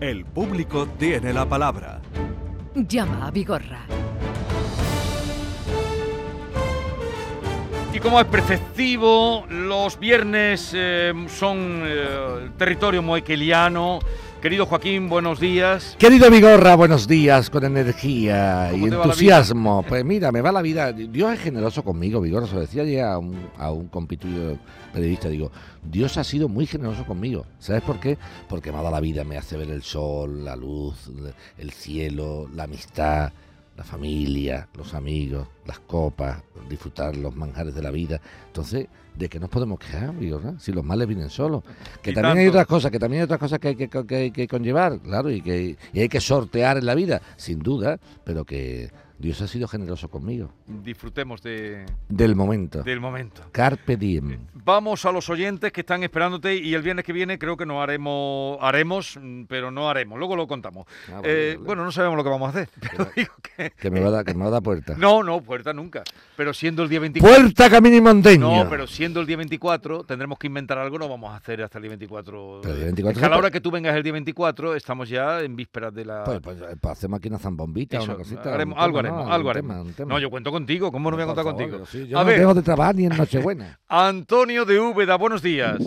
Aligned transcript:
El 0.00 0.24
público 0.24 0.86
tiene 0.96 1.32
la 1.32 1.44
palabra. 1.44 2.00
Llama 2.76 3.26
a 3.26 3.30
Vigorra. 3.32 3.80
Y 7.92 7.98
como 7.98 8.20
es 8.20 8.26
preceptivo, 8.26 9.44
los 9.48 9.98
viernes 9.98 10.70
eh, 10.72 11.12
son 11.26 11.82
eh, 11.84 12.50
territorio 12.56 13.02
moequeliano. 13.02 13.98
Querido 14.40 14.66
Joaquín, 14.66 15.08
buenos 15.08 15.40
días. 15.40 15.96
Querido 15.98 16.30
Vigorra, 16.30 16.76
buenos 16.76 17.08
días, 17.08 17.50
con 17.50 17.64
energía 17.64 18.68
y 18.68 18.72
¿Cómo 18.72 18.84
te 18.84 18.90
va 18.92 18.98
la 18.98 19.04
entusiasmo. 19.06 19.84
Pues 19.88 20.04
mira, 20.04 20.30
me 20.30 20.40
va 20.40 20.52
la 20.52 20.62
vida. 20.62 20.92
Dios 20.92 21.32
es 21.32 21.40
generoso 21.40 21.82
conmigo, 21.82 22.20
Vigorra. 22.20 22.46
Se 22.46 22.54
lo 22.54 22.60
decía 22.60 22.82
ayer 22.82 23.02
a 23.02 23.18
un, 23.18 23.36
a 23.58 23.72
un 23.72 23.88
periodista. 24.06 25.28
Digo, 25.28 25.50
Dios 25.82 26.16
ha 26.18 26.24
sido 26.24 26.48
muy 26.48 26.66
generoso 26.66 27.04
conmigo. 27.04 27.46
¿Sabes 27.58 27.82
por 27.82 27.98
qué? 27.98 28.16
Porque 28.48 28.70
me 28.70 28.78
ha 28.78 28.82
dado 28.82 28.94
la 28.94 29.00
vida, 29.00 29.24
me 29.24 29.36
hace 29.36 29.56
ver 29.56 29.70
el 29.70 29.82
sol, 29.82 30.44
la 30.44 30.54
luz, 30.54 31.10
el 31.58 31.72
cielo, 31.72 32.48
la 32.54 32.62
amistad, 32.62 33.32
la 33.76 33.82
familia, 33.82 34.68
los 34.76 34.94
amigos, 34.94 35.48
las 35.68 35.78
copas, 35.80 36.42
disfrutar 36.68 37.14
los 37.16 37.36
manjares 37.36 37.74
de 37.74 37.82
la 37.82 37.90
vida. 37.90 38.20
Entonces, 38.46 38.88
¿de 39.14 39.28
qué 39.28 39.38
nos 39.38 39.50
podemos 39.50 39.78
quejar, 39.78 40.14
Vigorra? 40.16 40.54
Si 40.58 40.72
los 40.72 40.82
males 40.84 41.06
vienen 41.06 41.28
solos. 41.30 41.62
Que 42.02 42.10
Y 42.10 42.14
también 42.14 42.38
hay 42.38 42.46
otras 42.48 42.66
cosas, 42.66 42.90
que 42.90 42.98
también 42.98 43.20
hay 43.20 43.24
otras 43.24 43.38
cosas 43.38 43.58
que 43.58 43.68
hay 43.68 43.76
que, 43.76 43.88
que 43.88 44.16
hay 44.16 44.30
que 44.30 44.48
conllevar, 44.48 44.98
claro, 45.00 45.30
y 45.30 45.42
que 45.42 45.76
y 45.92 46.00
hay 46.00 46.08
que 46.08 46.20
sortear 46.20 46.78
en 46.78 46.86
la 46.86 46.94
vida, 46.94 47.20
sin 47.36 47.58
duda, 47.60 47.98
pero 48.24 48.44
que 48.44 48.90
Dios 49.18 49.42
ha 49.42 49.48
sido 49.48 49.66
generoso 49.66 50.08
conmigo. 50.08 50.52
Disfrutemos 50.68 51.42
de- 51.42 51.84
Del 52.08 52.36
momento. 52.36 52.84
del 52.84 53.00
momento. 53.00 53.42
Carpe 53.50 53.96
diem. 53.96 54.38
Vamos 54.54 55.04
a 55.06 55.10
los 55.10 55.28
oyentes 55.28 55.72
que 55.72 55.80
están 55.80 56.04
esperándote 56.04 56.54
y 56.54 56.72
el 56.74 56.82
viernes 56.82 57.04
que 57.04 57.12
viene 57.12 57.36
creo 57.36 57.56
que 57.56 57.66
no 57.66 57.82
haremos, 57.82 58.58
haremos, 58.60 59.18
mm, 59.20 59.44
pero 59.48 59.72
no 59.72 59.88
haremos. 59.90 60.20
Luego 60.20 60.36
lo 60.36 60.46
contamos. 60.46 60.86
Ah, 61.08 61.14
vale, 61.16 61.22
Eh, 61.24 61.54
vale. 61.56 61.66
Bueno, 61.66 61.82
no 61.84 61.90
sabemos 61.90 62.16
lo 62.16 62.22
que 62.22 62.30
vamos 62.30 62.46
a 62.46 62.50
hacer. 62.50 62.68
Pero 62.92 63.08
digo 63.16 63.32
que... 63.56 63.70
Que 63.72 63.90
me 63.90 63.98
va 63.98 64.06
a 64.06 64.10
dar, 64.12 64.24
que 64.24 64.34
me 64.34 64.42
va 64.42 64.46
a 64.46 64.50
dar 64.52 64.62
puerta. 64.62 64.94
No, 64.96 65.24
no, 65.24 65.42
puerta 65.58 65.72
nunca. 65.72 66.04
Pero 66.36 66.54
siendo 66.54 66.82
el 66.84 66.88
día 66.88 67.00
24... 67.00 67.36
Puerta 67.42 67.68
Camino 67.70 67.96
y 67.96 68.00
Monteño. 68.00 68.64
No, 68.64 68.70
pero 68.70 68.86
siendo 68.86 69.20
el 69.20 69.26
día 69.26 69.36
24, 69.36 70.04
tendremos 70.04 70.38
que 70.38 70.46
inventar 70.46 70.78
algo, 70.78 70.98
no 70.98 71.08
vamos 71.08 71.32
a 71.32 71.36
hacer 71.36 71.62
hasta 71.62 71.78
el 71.78 71.82
día 71.82 71.88
24. 71.90 72.60
Pero 72.62 72.72
el 72.74 72.78
día 72.78 72.86
24 72.86 73.10
Es 73.12 73.20
que 73.20 73.26
a 73.26 73.28
la 73.28 73.38
hora 73.38 73.50
que 73.50 73.60
tú 73.60 73.70
vengas 73.70 73.96
el 73.96 74.02
día 74.02 74.12
24, 74.12 74.74
estamos 74.76 75.08
ya 75.08 75.40
en 75.40 75.56
vísperas 75.56 75.92
de 75.94 76.04
la... 76.04 76.24
Pues, 76.24 76.40
pues, 76.40 76.58
pues 76.80 76.92
hacemos 76.92 77.18
aquí 77.18 77.28
una 77.28 77.38
zambombita, 77.38 77.96
Eso, 77.98 78.06
una 78.06 78.14
cosita. 78.16 78.54
haremos- 78.54 78.76
un 78.76 78.82
algo 78.82 78.98
tema, 78.98 79.08
haremos, 79.08 79.26
¿no? 79.28 79.32
algo 79.34 79.50
haremos. 79.50 79.76
tema, 79.84 79.92
tema. 79.96 80.14
No, 80.14 80.20
yo 80.20 80.30
cuento 80.30 80.50
contigo, 80.52 80.92
¿cómo 80.92 81.10
no 81.10 81.16
voy 81.16 81.24
a 81.24 81.26
contar 81.26 81.44
favor, 81.44 81.60
contigo? 81.60 81.86
sí, 81.86 82.06
yo 82.06 82.18
a 82.18 82.22
no 82.22 82.28
ver, 82.28 82.38
dejo 82.38 82.54
de 82.54 82.62
trabajar 82.62 82.94
ni 82.94 83.06
en 83.06 83.16
Nochebuena. 83.16 83.78
Antonio 83.88 84.64
de 84.64 84.78
Úbeda, 84.78 85.16
buenos 85.16 85.42
días. 85.42 85.78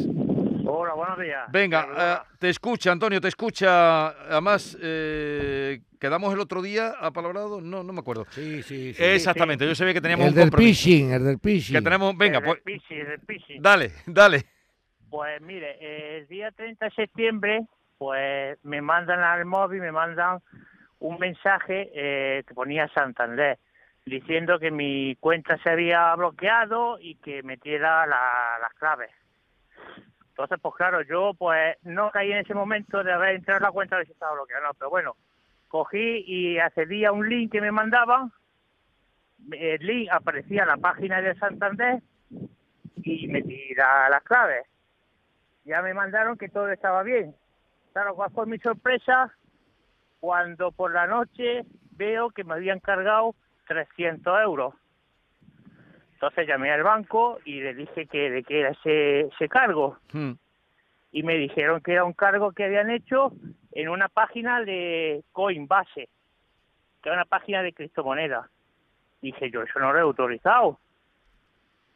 Hola, 0.91 0.93
buenos 0.93 1.19
días. 1.19 1.51
Venga, 1.51 1.87
eh, 1.97 2.27
te 2.39 2.49
escucha, 2.49 2.91
Antonio, 2.91 3.21
te 3.21 3.27
escucha. 3.29 4.07
Además, 4.09 4.77
eh, 4.81 5.79
¿quedamos 5.99 6.33
el 6.33 6.39
otro 6.39 6.61
día 6.61 6.93
apalabrado? 6.99 7.61
No, 7.61 7.81
no 7.83 7.93
me 7.93 7.99
acuerdo. 7.99 8.25
Sí, 8.31 8.61
sí, 8.63 8.93
sí. 8.93 9.03
Exactamente, 9.03 9.65
yo 9.65 9.73
sabía 9.75 9.93
que 9.93 10.01
teníamos 10.01 10.25
el 10.27 10.33
un 10.33 10.39
del 10.39 10.51
pitching, 10.51 11.11
el 11.11 11.23
del 11.23 11.39
pitching. 11.39 11.75
Que 11.77 11.81
tenemos, 11.81 12.17
venga, 12.17 12.39
El 12.39 12.43
pues, 12.43 12.63
del 12.65 12.79
Pisi, 12.79 12.93
el 12.95 13.07
del 13.07 13.19
Pisi. 13.21 13.57
dale, 13.59 13.91
dale. 14.05 14.43
Pues 15.09 15.41
mire, 15.41 16.17
el 16.17 16.27
día 16.27 16.51
30 16.51 16.85
de 16.85 16.91
septiembre, 16.91 17.61
pues 17.97 18.57
me 18.63 18.81
mandan 18.81 19.19
al 19.21 19.45
móvil, 19.45 19.79
me 19.81 19.91
mandan 19.91 20.39
un 20.99 21.17
mensaje 21.19 21.89
eh, 21.93 22.43
que 22.47 22.53
ponía 22.53 22.87
Santander, 22.93 23.59
diciendo 24.05 24.59
que 24.59 24.71
mi 24.71 25.15
cuenta 25.19 25.57
se 25.63 25.69
había 25.69 26.13
bloqueado 26.15 26.97
y 26.99 27.15
que 27.15 27.43
metiera 27.43 28.05
la- 28.05 28.57
las 28.61 28.73
claves. 28.79 29.09
Entonces, 30.31 30.59
pues 30.61 30.75
claro, 30.75 31.01
yo 31.03 31.33
pues 31.37 31.77
no 31.83 32.09
caí 32.09 32.31
en 32.31 32.39
ese 32.39 32.53
momento 32.53 33.03
de 33.03 33.11
haber 33.11 33.35
entrado 33.35 33.57
en 33.59 33.63
la 33.63 33.71
cuenta 33.71 33.97
de 33.97 34.05
si 34.05 34.13
estaba 34.13 34.33
bloqueada, 34.33 34.67
no, 34.67 34.73
pero 34.73 34.89
bueno, 34.89 35.15
cogí 35.67 36.23
y 36.25 36.57
accedí 36.57 37.03
a 37.05 37.11
un 37.11 37.27
link 37.29 37.51
que 37.51 37.61
me 37.61 37.71
mandaban, 37.71 38.31
el 39.51 39.85
link 39.85 40.09
aparecía 40.11 40.61
en 40.63 40.69
la 40.69 40.77
página 40.77 41.21
de 41.21 41.35
Santander 41.35 42.01
y 43.03 43.27
metí 43.27 43.73
la- 43.75 44.09
las 44.09 44.23
claves. 44.23 44.65
Ya 45.65 45.81
me 45.81 45.93
mandaron 45.93 46.37
que 46.37 46.49
todo 46.49 46.69
estaba 46.71 47.03
bien. 47.03 47.35
Claro, 47.93 48.15
¿cuál 48.15 48.31
fue 48.31 48.45
mi 48.45 48.57
sorpresa? 48.59 49.35
Cuando 50.19 50.71
por 50.71 50.93
la 50.93 51.07
noche 51.07 51.63
veo 51.91 52.29
que 52.31 52.43
me 52.43 52.53
habían 52.53 52.79
cargado 52.79 53.35
300 53.67 54.39
euros. 54.41 54.73
Entonces 56.21 56.47
llamé 56.47 56.69
al 56.69 56.83
banco 56.83 57.39
y 57.45 57.61
le 57.61 57.73
dije 57.73 58.05
que 58.05 58.29
de 58.29 58.43
qué 58.43 58.59
era 58.59 58.69
ese, 58.69 59.21
ese 59.21 59.49
cargo. 59.49 59.97
Hmm. 60.13 60.33
Y 61.11 61.23
me 61.23 61.35
dijeron 61.35 61.81
que 61.81 61.93
era 61.93 62.03
un 62.03 62.13
cargo 62.13 62.51
que 62.51 62.63
habían 62.63 62.91
hecho 62.91 63.31
en 63.71 63.89
una 63.89 64.07
página 64.07 64.61
de 64.61 65.23
Coinbase, 65.31 66.09
que 67.01 67.09
es 67.09 67.15
una 67.15 67.25
página 67.25 67.63
de 67.63 67.73
criptomonedas. 67.73 68.45
Dije 69.19 69.49
yo, 69.49 69.63
eso 69.63 69.79
no 69.79 69.91
lo 69.91 69.97
he 69.97 70.01
autorizado. 70.03 70.77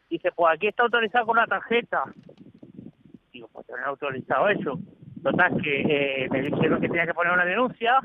Dice, 0.10 0.32
pues 0.32 0.56
aquí 0.56 0.70
está 0.70 0.82
autorizado 0.82 1.28
con 1.28 1.38
la 1.38 1.46
tarjeta. 1.46 2.06
Digo, 3.32 3.48
pues 3.54 3.68
yo 3.68 3.78
no 3.78 3.84
he 3.84 3.90
autorizado 3.90 4.50
eso. 4.50 4.80
Total, 5.22 5.62
que 5.62 5.82
eh, 5.82 6.30
me 6.32 6.42
dijeron 6.42 6.82
que 6.82 6.88
tenía 6.88 7.06
que 7.06 7.14
poner 7.14 7.32
una 7.32 7.46
denuncia 7.46 8.00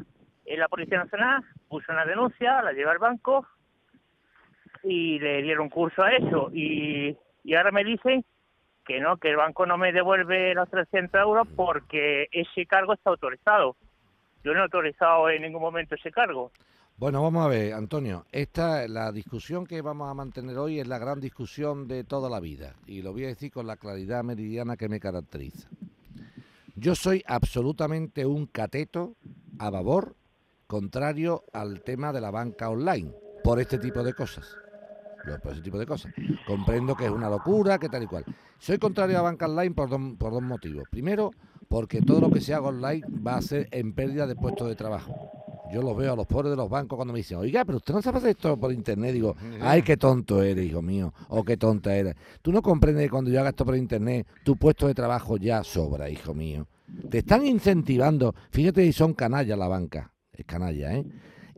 en 0.44 0.60
la 0.60 0.68
Policía 0.68 0.98
Nacional, 0.98 1.42
puse 1.66 1.90
una 1.90 2.04
denuncia, 2.04 2.60
la 2.60 2.72
llevé 2.72 2.90
al 2.90 2.98
banco 2.98 3.46
y 4.82 5.18
le 5.18 5.42
dieron 5.42 5.68
curso 5.68 6.02
a 6.02 6.12
eso. 6.12 6.50
Y, 6.52 7.16
y 7.44 7.54
ahora 7.54 7.70
me 7.70 7.84
dicen 7.84 8.24
que 8.84 9.00
no, 9.00 9.16
que 9.16 9.30
el 9.30 9.36
banco 9.36 9.66
no 9.66 9.78
me 9.78 9.92
devuelve 9.92 10.54
los 10.54 10.68
300 10.68 11.20
euros 11.20 11.48
porque 11.54 12.28
ese 12.32 12.66
cargo 12.66 12.94
está 12.94 13.10
autorizado. 13.10 13.76
Yo 14.42 14.52
no 14.52 14.60
he 14.60 14.62
autorizado 14.62 15.28
en 15.30 15.42
ningún 15.42 15.62
momento 15.62 15.94
ese 15.94 16.10
cargo. 16.10 16.50
Bueno, 16.96 17.22
vamos 17.22 17.46
a 17.46 17.48
ver, 17.48 17.72
Antonio. 17.72 18.26
Esta, 18.30 18.86
la 18.86 19.10
discusión 19.10 19.66
que 19.66 19.80
vamos 19.80 20.10
a 20.10 20.14
mantener 20.14 20.58
hoy 20.58 20.80
es 20.80 20.86
la 20.86 20.98
gran 20.98 21.18
discusión 21.18 21.88
de 21.88 22.04
toda 22.04 22.28
la 22.28 22.40
vida. 22.40 22.74
Y 22.86 23.00
lo 23.00 23.12
voy 23.12 23.24
a 23.24 23.28
decir 23.28 23.50
con 23.50 23.66
la 23.66 23.76
claridad 23.76 24.22
meridiana 24.22 24.76
que 24.76 24.88
me 24.88 25.00
caracteriza. 25.00 25.68
Yo 26.76 26.94
soy 26.94 27.22
absolutamente 27.26 28.26
un 28.26 28.46
cateto 28.46 29.14
a 29.58 29.70
favor, 29.70 30.14
contrario 30.66 31.44
al 31.52 31.82
tema 31.82 32.12
de 32.12 32.20
la 32.20 32.30
banca 32.30 32.68
online, 32.68 33.12
por 33.44 33.60
este 33.60 33.78
tipo 33.78 34.02
de 34.02 34.12
cosas. 34.12 34.56
Por 35.42 35.52
ese 35.52 35.62
tipo 35.62 35.78
de 35.78 35.86
cosas. 35.86 36.12
Comprendo 36.46 36.96
que 36.96 37.06
es 37.06 37.10
una 37.10 37.28
locura, 37.28 37.78
que 37.78 37.88
tal 37.88 38.02
y 38.02 38.06
cual. 38.06 38.24
Soy 38.58 38.78
contrario 38.78 39.18
a 39.18 39.22
banca 39.22 39.46
online 39.46 39.74
por 39.74 39.88
dos, 39.88 40.00
por 40.18 40.32
dos 40.32 40.42
motivos. 40.42 40.84
Primero, 40.90 41.30
porque 41.68 42.02
todo 42.02 42.20
lo 42.20 42.30
que 42.30 42.40
se 42.40 42.54
haga 42.54 42.68
online 42.68 43.06
va 43.26 43.36
a 43.36 43.42
ser 43.42 43.68
en 43.70 43.92
pérdida 43.92 44.26
de 44.26 44.34
puestos 44.34 44.68
de 44.68 44.76
trabajo. 44.76 45.30
Yo 45.72 45.82
los 45.82 45.96
veo 45.96 46.14
a 46.14 46.16
los 46.16 46.26
pobres 46.26 46.50
de 46.50 46.56
los 46.56 46.68
bancos 46.68 46.96
cuando 46.96 47.12
me 47.12 47.20
dicen, 47.20 47.38
oiga, 47.38 47.64
pero 47.64 47.78
usted 47.78 47.94
no 47.94 48.02
sabe 48.02 48.18
hacer 48.18 48.30
esto 48.30 48.58
por 48.58 48.72
internet. 48.72 49.12
Digo, 49.12 49.36
ay, 49.60 49.82
qué 49.82 49.96
tonto 49.96 50.42
eres, 50.42 50.66
hijo 50.66 50.82
mío, 50.82 51.14
o 51.28 51.44
qué 51.44 51.56
tonta 51.56 51.94
eres. 51.94 52.16
Tú 52.42 52.50
no 52.50 52.60
comprendes 52.60 53.04
que 53.04 53.10
cuando 53.10 53.30
yo 53.30 53.38
haga 53.38 53.50
esto 53.50 53.64
por 53.64 53.76
internet, 53.76 54.26
tu 54.44 54.56
puesto 54.56 54.88
de 54.88 54.94
trabajo 54.94 55.36
ya 55.36 55.62
sobra, 55.62 56.10
hijo 56.10 56.34
mío. 56.34 56.66
Te 57.08 57.18
están 57.18 57.46
incentivando, 57.46 58.34
fíjate 58.50 58.84
si 58.84 58.92
son 58.92 59.14
canallas 59.14 59.56
la 59.56 59.68
banca, 59.68 60.12
es 60.32 60.44
canalla, 60.44 60.92
¿eh? 60.92 61.06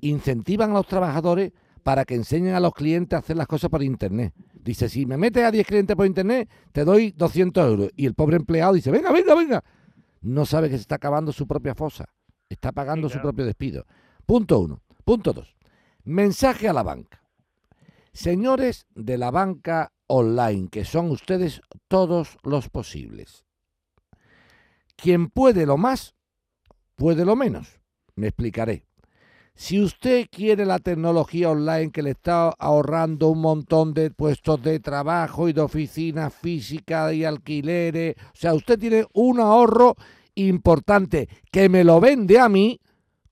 Incentivan 0.02 0.72
a 0.72 0.74
los 0.74 0.86
trabajadores 0.86 1.52
para 1.82 2.04
que 2.04 2.14
enseñen 2.14 2.54
a 2.54 2.60
los 2.60 2.72
clientes 2.74 3.16
a 3.16 3.20
hacer 3.20 3.36
las 3.36 3.46
cosas 3.46 3.70
por 3.70 3.82
internet. 3.82 4.32
Dice, 4.54 4.88
si 4.88 5.06
me 5.06 5.16
metes 5.16 5.44
a 5.44 5.50
10 5.50 5.66
clientes 5.66 5.96
por 5.96 6.06
internet, 6.06 6.48
te 6.70 6.84
doy 6.84 7.12
200 7.12 7.66
euros. 7.66 7.90
Y 7.96 8.06
el 8.06 8.14
pobre 8.14 8.36
empleado 8.36 8.74
dice, 8.74 8.90
venga, 8.90 9.10
venga, 9.10 9.34
venga. 9.34 9.64
No 10.20 10.46
sabe 10.46 10.68
que 10.70 10.76
se 10.76 10.82
está 10.82 10.96
acabando 10.96 11.32
su 11.32 11.46
propia 11.46 11.74
fosa. 11.74 12.06
Está 12.48 12.70
pagando 12.70 13.08
Sí, 13.08 13.14
su 13.14 13.20
propio 13.20 13.44
despido. 13.44 13.86
Punto 14.26 14.60
uno. 14.60 14.82
Punto 15.04 15.32
dos. 15.32 15.56
Mensaje 16.04 16.68
a 16.68 16.72
la 16.72 16.82
banca. 16.82 17.24
Señores 18.12 18.86
de 18.94 19.18
la 19.18 19.30
banca 19.30 19.92
online, 20.06 20.68
que 20.68 20.84
son 20.84 21.10
ustedes 21.10 21.62
todos 21.88 22.36
los 22.44 22.68
posibles. 22.68 23.44
Quien 24.96 25.28
puede 25.30 25.66
lo 25.66 25.76
más, 25.78 26.14
puede 26.94 27.24
lo 27.24 27.34
menos. 27.34 27.80
Me 28.14 28.28
explicaré. 28.28 28.86
Si 29.54 29.80
usted 29.80 30.26
quiere 30.30 30.64
la 30.64 30.78
tecnología 30.78 31.50
online 31.50 31.92
que 31.92 32.02
le 32.02 32.10
está 32.10 32.48
ahorrando 32.58 33.28
un 33.28 33.40
montón 33.40 33.94
de 33.94 34.10
puestos 34.10 34.62
de 34.62 34.80
trabajo 34.80 35.48
y 35.48 35.52
de 35.52 35.60
oficinas 35.60 36.34
físicas 36.34 37.12
y 37.12 37.24
alquileres, 37.24 38.16
o 38.18 38.36
sea, 38.36 38.54
usted 38.54 38.78
tiene 38.78 39.06
un 39.12 39.40
ahorro 39.40 39.94
importante 40.34 41.28
que 41.50 41.68
me 41.68 41.84
lo 41.84 42.00
vende 42.00 42.40
a 42.40 42.48
mí 42.48 42.80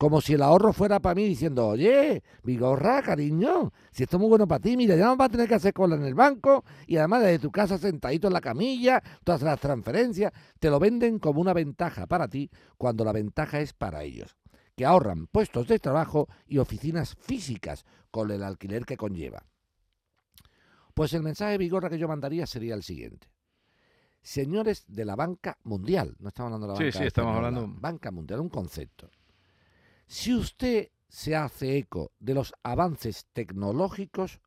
como 0.00 0.22
si 0.22 0.32
el 0.32 0.40
ahorro 0.40 0.72
fuera 0.72 0.98
para 0.98 1.14
mí 1.14 1.24
diciendo, 1.24 1.68
oye, 1.68 2.22
Vigorra, 2.42 3.02
cariño, 3.02 3.70
si 3.90 4.04
esto 4.04 4.16
es 4.16 4.20
muy 4.20 4.30
bueno 4.30 4.48
para 4.48 4.62
ti, 4.62 4.74
mira, 4.74 4.96
ya 4.96 5.04
no 5.04 5.16
vas 5.18 5.26
a 5.26 5.32
tener 5.32 5.46
que 5.46 5.56
hacer 5.56 5.74
cola 5.74 5.94
en 5.94 6.06
el 6.06 6.14
banco 6.14 6.64
y 6.86 6.96
además 6.96 7.20
desde 7.20 7.38
tu 7.38 7.50
casa 7.50 7.76
sentadito 7.76 8.26
en 8.28 8.32
la 8.32 8.40
camilla, 8.40 9.02
todas 9.24 9.42
las 9.42 9.60
transferencias, 9.60 10.32
te 10.58 10.70
lo 10.70 10.78
venden 10.78 11.18
como 11.18 11.42
una 11.42 11.52
ventaja 11.52 12.06
para 12.06 12.28
ti 12.28 12.50
cuando 12.78 13.04
la 13.04 13.12
ventaja 13.12 13.60
es 13.60 13.74
para 13.74 14.02
ellos, 14.02 14.38
que 14.80 14.86
ahorran 14.86 15.26
puestos 15.26 15.68
de 15.68 15.78
trabajo 15.78 16.26
y 16.46 16.56
oficinas 16.56 17.14
físicas 17.20 17.84
con 18.10 18.30
el 18.30 18.42
alquiler 18.42 18.86
que 18.86 18.96
conlleva. 18.96 19.44
Pues 20.94 21.12
el 21.12 21.22
mensaje 21.22 21.52
de 21.52 21.58
Vigorra 21.58 21.90
que 21.90 21.98
yo 21.98 22.08
mandaría 22.08 22.46
sería 22.46 22.74
el 22.74 22.82
siguiente. 22.82 23.28
señores 24.22 24.84
de 24.88 25.04
la 25.04 25.16
banca 25.16 25.58
mundial, 25.64 26.16
no 26.18 26.28
estamos 26.28 26.48
hablando 26.54 26.66
de 26.66 26.72
la 26.72 26.78
Sí, 26.78 26.84
banca 26.84 26.98
sí, 26.98 27.04
estamos 27.06 27.30
española, 27.32 27.58
hablando- 27.58 27.78
banca 27.80 28.10
mundial, 28.10 28.40
un 28.40 28.48
concepto. 28.48 29.10
Si 30.06 30.34
usted 30.34 30.88
se 31.08 31.36
hace 31.36 31.76
eco 31.76 32.12
de 32.18 32.32
los 32.34 32.54
avances 32.62 33.26
tecnológicos, 33.34 34.40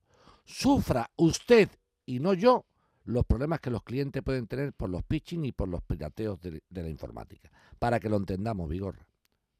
sufra 0.45 1.11
usted 1.15 1.69
y 2.07 2.19
no 2.19 2.33
yo 2.33 2.65
los 3.03 3.23
problemas 3.25 3.59
que 3.59 3.69
los 3.69 3.83
clientes 3.83 4.23
pueden 4.23 4.47
tener 4.47 4.73
por 4.73 4.89
los 4.89 5.03
pitching 5.03 5.45
y 5.45 5.51
por 5.51 5.69
los 5.69 5.83
pirateos 5.83 6.41
de, 6.41 6.63
de 6.67 6.81
la 6.83 6.89
informática. 6.89 7.51
Para 7.77 7.99
que 7.99 8.09
lo 8.09 8.17
entendamos, 8.17 8.67
Vigorra. 8.67 9.05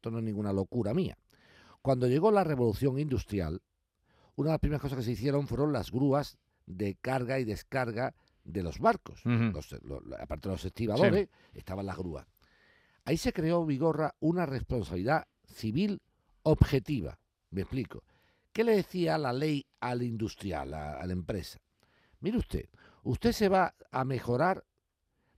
Esto 0.04 0.10
no 0.10 0.18
es 0.18 0.24
ninguna 0.24 0.52
locura 0.52 0.92
mía. 0.92 1.16
Cuando 1.80 2.06
llegó 2.06 2.30
la 2.30 2.44
revolución 2.44 2.98
industrial, 2.98 3.62
una 4.36 4.48
de 4.50 4.52
las 4.52 4.60
primeras 4.60 4.82
cosas 4.82 4.98
que 4.98 5.04
se 5.04 5.12
hicieron 5.12 5.46
fueron 5.46 5.72
las 5.72 5.90
grúas 5.90 6.36
de 6.66 6.96
carga 6.96 7.38
y 7.40 7.44
descarga 7.44 8.14
de 8.44 8.62
los 8.62 8.78
barcos. 8.80 9.22
Los- 9.54 9.72
aparte 10.20 10.50
de 10.50 10.54
los 10.56 10.64
estibadores, 10.66 11.28
estaban 11.54 11.86
las 11.86 11.96
grúas. 11.96 12.26
Ahí 13.06 13.16
se 13.16 13.32
creó, 13.32 13.64
Vigorra, 13.64 14.14
una 14.20 14.44
responsabilidad 14.44 15.24
civil 15.46 16.02
objetiva. 16.42 17.18
Me 17.48 17.62
explico. 17.62 18.04
¿Qué 18.52 18.62
le 18.62 18.76
decía 18.76 19.16
la 19.16 19.32
ley 19.32 19.64
al 19.80 20.02
industrial, 20.02 20.74
a, 20.74 20.98
a 21.00 21.06
la 21.06 21.14
empresa? 21.14 21.60
Mire 22.20 22.36
usted, 22.36 22.68
usted 23.04 23.32
se 23.32 23.48
va 23.48 23.74
a 23.90 24.04
mejorar 24.04 24.64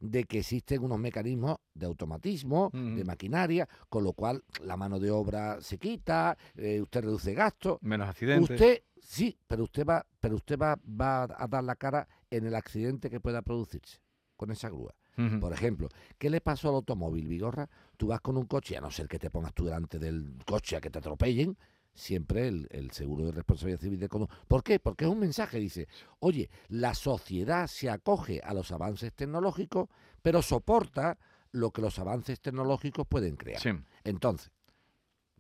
de 0.01 0.25
que 0.25 0.41
existen 0.41 0.83
unos 0.85 0.99
mecanismos 0.99 1.59
de 1.75 1.87
automatismo, 1.87 2.71
de 2.73 3.05
maquinaria, 3.05 3.69
con 3.89 4.05
lo 4.05 4.13
cual 4.13 4.45
la 4.63 4.77
mano 4.77 4.99
de 4.99 5.11
obra 5.11 5.61
se 5.61 5.79
quita, 5.79 6.37
eh, 6.55 6.81
usted 6.81 7.03
reduce 7.03 7.35
gastos. 7.35 7.79
Menos 7.81 8.09
accidentes. 8.09 8.51
Usted, 8.51 8.83
sí, 9.01 9.39
pero 9.47 9.65
usted 9.65 9.87
va, 9.87 10.07
pero 10.21 10.37
usted 10.37 10.59
va, 10.59 10.79
va 10.89 11.25
a 11.25 11.47
dar 11.47 11.65
la 11.65 11.77
cara 11.77 12.09
en 12.31 12.47
el 12.47 12.55
accidente 12.55 13.11
que 13.11 13.21
pueda 13.21 13.43
producirse 13.43 14.01
con 14.37 14.51
esa 14.51 14.69
grúa. 14.69 14.95
Por 15.41 15.55
ejemplo, 15.55 15.89
¿qué 16.19 16.29
le 16.29 16.43
pasó 16.43 16.69
al 16.69 16.75
automóvil, 16.75 17.27
Vigorra? 17.27 17.71
Tú 17.97 18.09
vas 18.09 18.21
con 18.21 18.37
un 18.37 18.45
coche, 18.45 18.77
a 18.77 18.83
no 18.83 18.91
ser 18.91 19.09
que 19.09 19.19
te 19.19 19.31
pongas 19.31 19.55
tú 19.55 19.65
delante 19.65 19.99
del 19.99 20.37
coche 20.45 20.77
a 20.77 20.81
que 20.83 20.91
te 20.91 20.99
atropellen, 20.99 21.57
siempre 21.97 22.47
el, 22.47 22.69
el 22.71 22.93
seguro 22.93 23.25
de 23.25 23.33
responsabilidad 23.33 23.81
civil 23.81 23.99
de 23.99 24.09
conductor. 24.09 24.39
¿Por 24.47 24.63
qué? 24.63 24.79
Porque 24.79 25.07
es 25.07 25.11
un 25.11 25.19
mensaje, 25.19 25.59
dice, 25.59 25.89
oye, 26.21 26.49
la 26.69 26.95
sociedad 26.95 27.67
se 27.67 27.91
acoge 27.91 28.41
a 28.45 28.55
los 28.55 28.71
avances 28.71 29.13
tecnológicos, 29.13 29.89
pero 30.23 30.43
soporta 30.43 31.19
lo 31.51 31.73
que 31.73 31.83
los 31.83 31.99
avances 31.99 32.41
tecnológicos 32.41 33.07
pueden 33.07 33.37
crear. 33.37 33.61
Sí. 33.61 33.71
Entonces, 34.05 34.53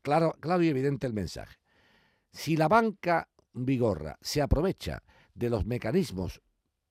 claro, 0.02 0.34
claro 0.40 0.62
y 0.62 0.68
evidente 0.68 1.06
el 1.06 1.12
mensaje. 1.12 1.56
Si 2.32 2.56
la 2.56 2.68
banca 2.68 3.28
Vigorra 3.52 4.18
se 4.20 4.42
aprovecha 4.42 5.02
de 5.34 5.50
los 5.50 5.66
mecanismos 5.66 6.40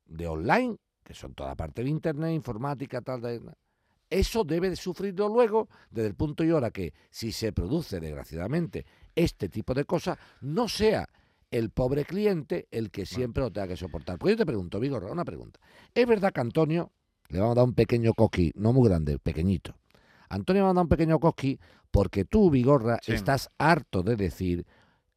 de 0.06 0.28
online, 0.28 0.78
que 1.04 1.14
son 1.14 1.34
toda 1.34 1.56
parte 1.56 1.84
de 1.84 1.90
internet, 1.90 2.34
informática, 2.34 3.02
tal, 3.02 3.22
tal, 3.22 3.56
eso 4.10 4.44
debe 4.44 4.70
de 4.70 4.76
sufrirlo 4.76 5.28
luego 5.28 5.68
desde 5.90 6.08
el 6.10 6.16
punto 6.16 6.44
y 6.44 6.52
hora 6.52 6.72
que 6.72 6.94
si 7.10 7.32
se 7.32 7.52
produce 7.52 8.00
desgraciadamente 8.00 8.86
este 9.16 9.50
tipo 9.50 9.74
de 9.74 9.86
cosas, 9.86 10.18
no 10.42 10.68
sea 10.68 11.08
el 11.52 11.70
pobre 11.70 12.06
cliente 12.06 12.68
el 12.72 12.92
que 12.92 13.06
siempre 13.06 13.42
lo 13.44 13.52
tenga 13.52 13.68
que 13.70 13.78
soportar. 13.78 14.18
Pues 14.18 14.34
yo 14.34 14.38
te 14.38 14.46
pregunto, 14.46 14.80
Vigorra, 14.80 15.12
una 15.12 15.24
pregunta. 15.26 15.60
¿Es 15.94 16.06
verdad 16.06 16.34
que 16.34 16.42
Antonio, 16.42 16.92
le 17.30 17.40
vamos 17.40 17.54
a 17.54 17.56
dar 17.62 17.66
un 17.66 17.74
pequeño 17.74 18.14
coqui, 18.14 18.52
no 18.56 18.74
muy 18.74 18.90
grande, 18.90 19.18
pequeñito, 19.20 19.76
Antonio 20.30 20.64
dado 20.66 20.82
un 20.82 20.88
pequeño 20.90 21.20
cosqui 21.20 21.60
porque 21.92 22.26
tú, 22.26 22.50
Vigorra, 22.50 23.00
Sí. 23.02 23.14
estás 23.14 23.50
harto 23.58 24.02
de 24.04 24.16
decir, 24.16 24.66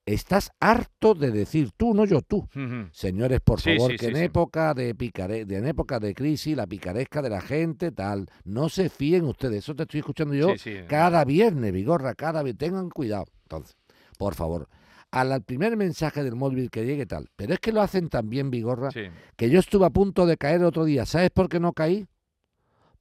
estás 0.07 0.53
harto 0.61 1.15
de 1.15 1.31
decir 1.31 1.71
tú, 1.77 1.93
no 1.95 2.05
yo, 2.05 2.23
tú. 2.23 2.49
Señores, 2.93 3.41
por 3.41 3.61
Sí, 3.61 3.75
favor, 3.77 3.91
sí, 3.93 3.97
que 3.97 4.07
en 4.09 4.17
época 4.17 4.75
de 4.75 4.95
picare, 4.95 5.45
de 5.45 5.57
en 5.57 5.67
época 5.67 5.99
de 5.99 6.15
crisis, 6.15 6.57
la 6.57 6.67
picaresca 6.67 7.21
de 7.21 7.31
la 7.31 7.41
gente, 7.41 7.91
tal, 7.91 8.27
no 8.45 8.69
se 8.69 8.91
fíen 8.91 9.25
ustedes. 9.25 9.65
Eso 9.65 9.75
te 9.75 9.83
estoy 9.85 10.01
escuchando 10.01 10.35
yo 10.35 10.55
cada 10.89 11.25
viernes, 11.25 11.73
Vigorra, 11.73 12.15
cada 12.15 12.43
vez. 12.43 12.57
Tengan 12.57 12.91
cuidado. 12.91 13.25
Entonces, 13.43 13.77
por 14.19 14.35
favor, 14.35 14.69
al 15.11 15.41
primer 15.43 15.79
mensaje 15.79 16.23
del 16.23 16.35
móvil 16.35 16.71
que 16.71 16.85
llegue, 16.85 17.07
tal. 17.07 17.31
Pero 17.37 17.55
es 17.55 17.61
que 17.61 17.73
lo 17.73 17.81
hacen 17.81 18.11
también, 18.11 18.51
Vigorra, 18.51 18.91
Sí. 18.91 19.05
que 19.37 19.49
yo 19.49 19.59
estuve 19.59 19.87
a 19.87 19.91
punto 19.91 20.27
de 20.27 20.37
caer 20.37 20.63
otro 20.65 20.85
día. 20.85 21.07
¿Sabes 21.07 21.31
por 21.31 21.49
qué 21.49 21.59
no 21.61 21.73
caí? 21.73 22.07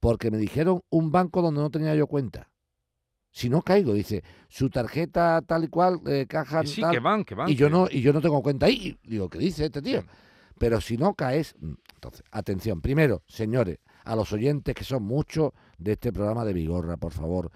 Porque 0.00 0.30
me 0.30 0.38
dijeron 0.38 0.80
un 0.90 1.10
banco 1.12 1.42
donde 1.42 1.60
no 1.60 1.70
tenía 1.70 1.94
yo 1.94 2.06
cuenta. 2.06 2.48
Si 3.30 3.50
no 3.50 3.60
caigo, 3.62 3.92
dice, 3.92 4.24
su 4.48 4.70
tarjeta 4.70 5.42
tal 5.46 5.64
y 5.64 5.68
cual, 5.68 6.00
eh, 6.06 6.24
caja 6.26 6.64
Sí, 6.64 6.80
tal, 6.80 6.92
que 6.92 6.98
van, 7.00 7.24
que 7.24 7.34
van. 7.34 7.48
y 7.50 7.54
yo 7.56 7.68
no 7.68 7.86
y 7.90 8.00
yo 8.00 8.12
no 8.12 8.20
tengo 8.22 8.42
cuenta 8.42 8.66
ahí. 8.66 8.96
Y 9.02 9.10
Digo, 9.10 9.28
¿qué 9.28 9.38
dice 9.38 9.66
este 9.66 9.82
tío? 9.82 10.00
Sí. 10.00 10.06
Pero 10.58 10.80
si 10.80 10.96
no 10.96 11.14
caes, 11.14 11.54
mm, 11.60 11.72
entonces, 11.94 12.22
atención. 12.32 12.80
Primero, 12.80 13.22
señores, 13.28 13.78
a 14.04 14.16
los 14.16 14.32
oyentes 14.32 14.74
que 14.74 14.82
son 14.84 15.02
muchos 15.02 15.52
de 15.76 15.92
este 15.92 16.12
programa 16.12 16.44
de 16.44 16.52
Vigorra, 16.54 16.96
por 16.96 17.12
favor, 17.12 17.50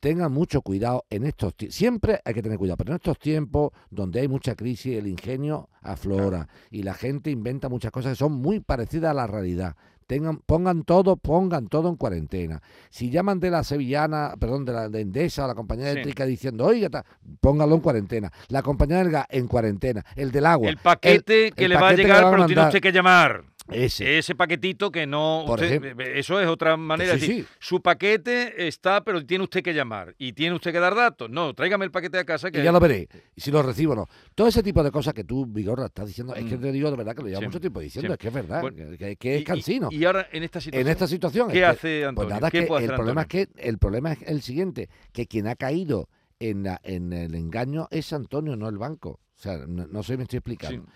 tengan 0.00 0.32
mucho 0.32 0.62
cuidado 0.62 1.04
en 1.10 1.24
estos 1.24 1.54
tiempos. 1.54 1.76
Siempre 1.76 2.20
hay 2.24 2.34
que 2.34 2.42
tener 2.42 2.58
cuidado, 2.58 2.76
pero 2.78 2.90
en 2.90 2.96
estos 2.96 3.18
tiempos 3.18 3.72
donde 3.90 4.20
hay 4.20 4.28
mucha 4.28 4.54
crisis, 4.54 4.96
el 4.98 5.06
ingenio 5.06 5.68
aflora 5.82 6.48
y 6.70 6.82
la 6.82 6.94
gente 6.94 7.30
inventa 7.30 7.68
muchas 7.68 7.90
cosas 7.92 8.12
que 8.12 8.16
son 8.16 8.32
muy 8.32 8.60
parecidas 8.60 9.10
a 9.10 9.14
la 9.14 9.26
realidad. 9.26 9.76
Tengan, 10.06 10.38
pongan 10.38 10.82
todo, 10.82 11.16
pongan 11.16 11.68
todo 11.68 11.88
en 11.88 11.96
cuarentena. 11.96 12.60
Si 12.90 13.08
llaman 13.08 13.40
de 13.40 13.50
la 13.50 13.64
sevillana, 13.64 14.34
perdón, 14.38 14.64
de 14.66 14.72
la 14.72 14.88
de 14.90 15.00
Endesa 15.00 15.44
o 15.44 15.48
la 15.48 15.54
compañía 15.54 15.86
Sí. 15.86 15.92
eléctrica 15.92 16.26
diciendo, 16.26 16.66
oiga, 16.66 16.90
ta", 16.90 17.04
pónganlo 17.40 17.76
en 17.76 17.80
cuarentena. 17.80 18.30
La 18.48 18.62
compañía 18.62 18.98
del 18.98 19.10
gas 19.10 19.26
en 19.30 19.46
cuarentena. 19.46 20.04
El 20.16 20.30
del 20.30 20.44
agua. 20.44 20.68
El 20.68 20.76
paquete 20.76 21.52
que 21.52 21.64
el 21.64 21.70
le 21.70 21.76
va 21.76 21.90
a 21.90 21.94
llegar, 21.94 22.30
pero 22.30 22.46
tiene 22.46 22.62
usted 22.62 22.80
que 22.80 22.92
llamar. 22.92 23.44
Ese. 23.70 24.18
Ese 24.18 24.34
paquetito 24.34 24.90
que 24.90 25.06
no. 25.06 25.44
Usted- 25.44 25.66
ejemplo. 25.82 26.04
eso 26.04 26.40
es 26.40 26.48
otra 26.48 26.76
manera 26.76 27.14
Sí, 27.14 27.20
de 27.20 27.26
decir. 27.26 27.44
sí. 27.44 27.50
Su 27.60 27.80
paquete 27.80 28.66
está, 28.66 29.02
pero 29.04 29.24
tiene 29.24 29.44
usted 29.44 29.62
que 29.62 29.72
llamar. 29.72 30.14
Y 30.18 30.32
tiene 30.32 30.54
usted 30.56 30.72
que 30.72 30.80
dar 30.80 30.94
datos. 30.94 31.30
No, 31.30 31.54
tráigame 31.54 31.84
el 31.84 31.90
paquete 31.90 32.18
a 32.18 32.24
casa 32.24 32.50
que. 32.50 32.60
Y 32.60 32.64
ya 32.64 32.72
lo 32.72 32.80
veré. 32.80 33.08
Y 33.36 33.40
si 33.40 33.50
lo 33.50 33.62
recibo 33.62 33.92
o 33.92 33.96
no. 33.96 34.06
Todo 34.34 34.48
ese 34.48 34.62
tipo 34.62 34.82
de 34.82 34.90
cosas 34.90 35.14
que 35.14 35.24
tú, 35.24 35.46
Vigorra, 35.46 35.86
estás 35.86 36.06
diciendo, 36.08 36.34
es 36.34 36.44
que 36.44 36.56
Mm. 36.56 36.60
te 36.60 36.72
digo 36.72 36.90
de 36.90 36.96
verdad 36.96 37.14
que 37.14 37.22
lo 37.22 37.28
llevo 37.28 37.40
Sí, 37.40 37.46
mucho 37.46 37.60
tiempo 37.60 37.80
diciendo, 37.80 38.12
es 38.12 38.18
que 38.18 38.28
es 38.28 38.34
verdad, 38.34 38.60
Bueno, 38.62 38.96
que, 38.98 39.16
es 39.36 39.44
cansino. 39.44 39.88
Y, 39.90 39.96
y 39.98 40.04
ahora 40.04 40.28
en 40.32 40.42
esta 40.42 40.60
situación. 40.60 40.86
en 40.86 40.92
esta 40.92 41.06
situación. 41.06 41.48
¿Qué 41.48 41.58
es 41.58 41.60
que- 41.60 41.66
hace 41.66 42.04
Antonio? 42.04 42.28
Pues 42.28 42.34
nada, 42.40 42.50
¿Qué 42.50 42.60
que 42.60 42.66
puede 42.66 42.84
el 42.84 42.90
hacer 42.90 42.96
problema, 42.96 43.20
Antonio? 43.22 43.42
es 43.44 43.48
que, 43.54 43.68
el 43.68 43.78
problema 43.78 44.12
es 44.12 44.18
el 44.26 44.42
siguiente, 44.42 44.88
que 45.12 45.26
quien 45.26 45.46
ha 45.46 45.54
caído 45.56 46.08
en, 46.40 46.64
la- 46.64 46.80
en 46.82 47.12
el 47.12 47.34
engaño 47.36 47.86
es 47.90 48.12
Antonio, 48.12 48.56
no 48.56 48.68
el 48.68 48.78
banco. 48.78 49.20
O 49.36 49.40
sea, 49.42 49.58
no, 49.66 49.86
no 49.86 50.02
sé 50.02 50.12
si 50.14 50.16
me 50.18 50.24
estoy 50.24 50.38
explicando. 50.38 50.86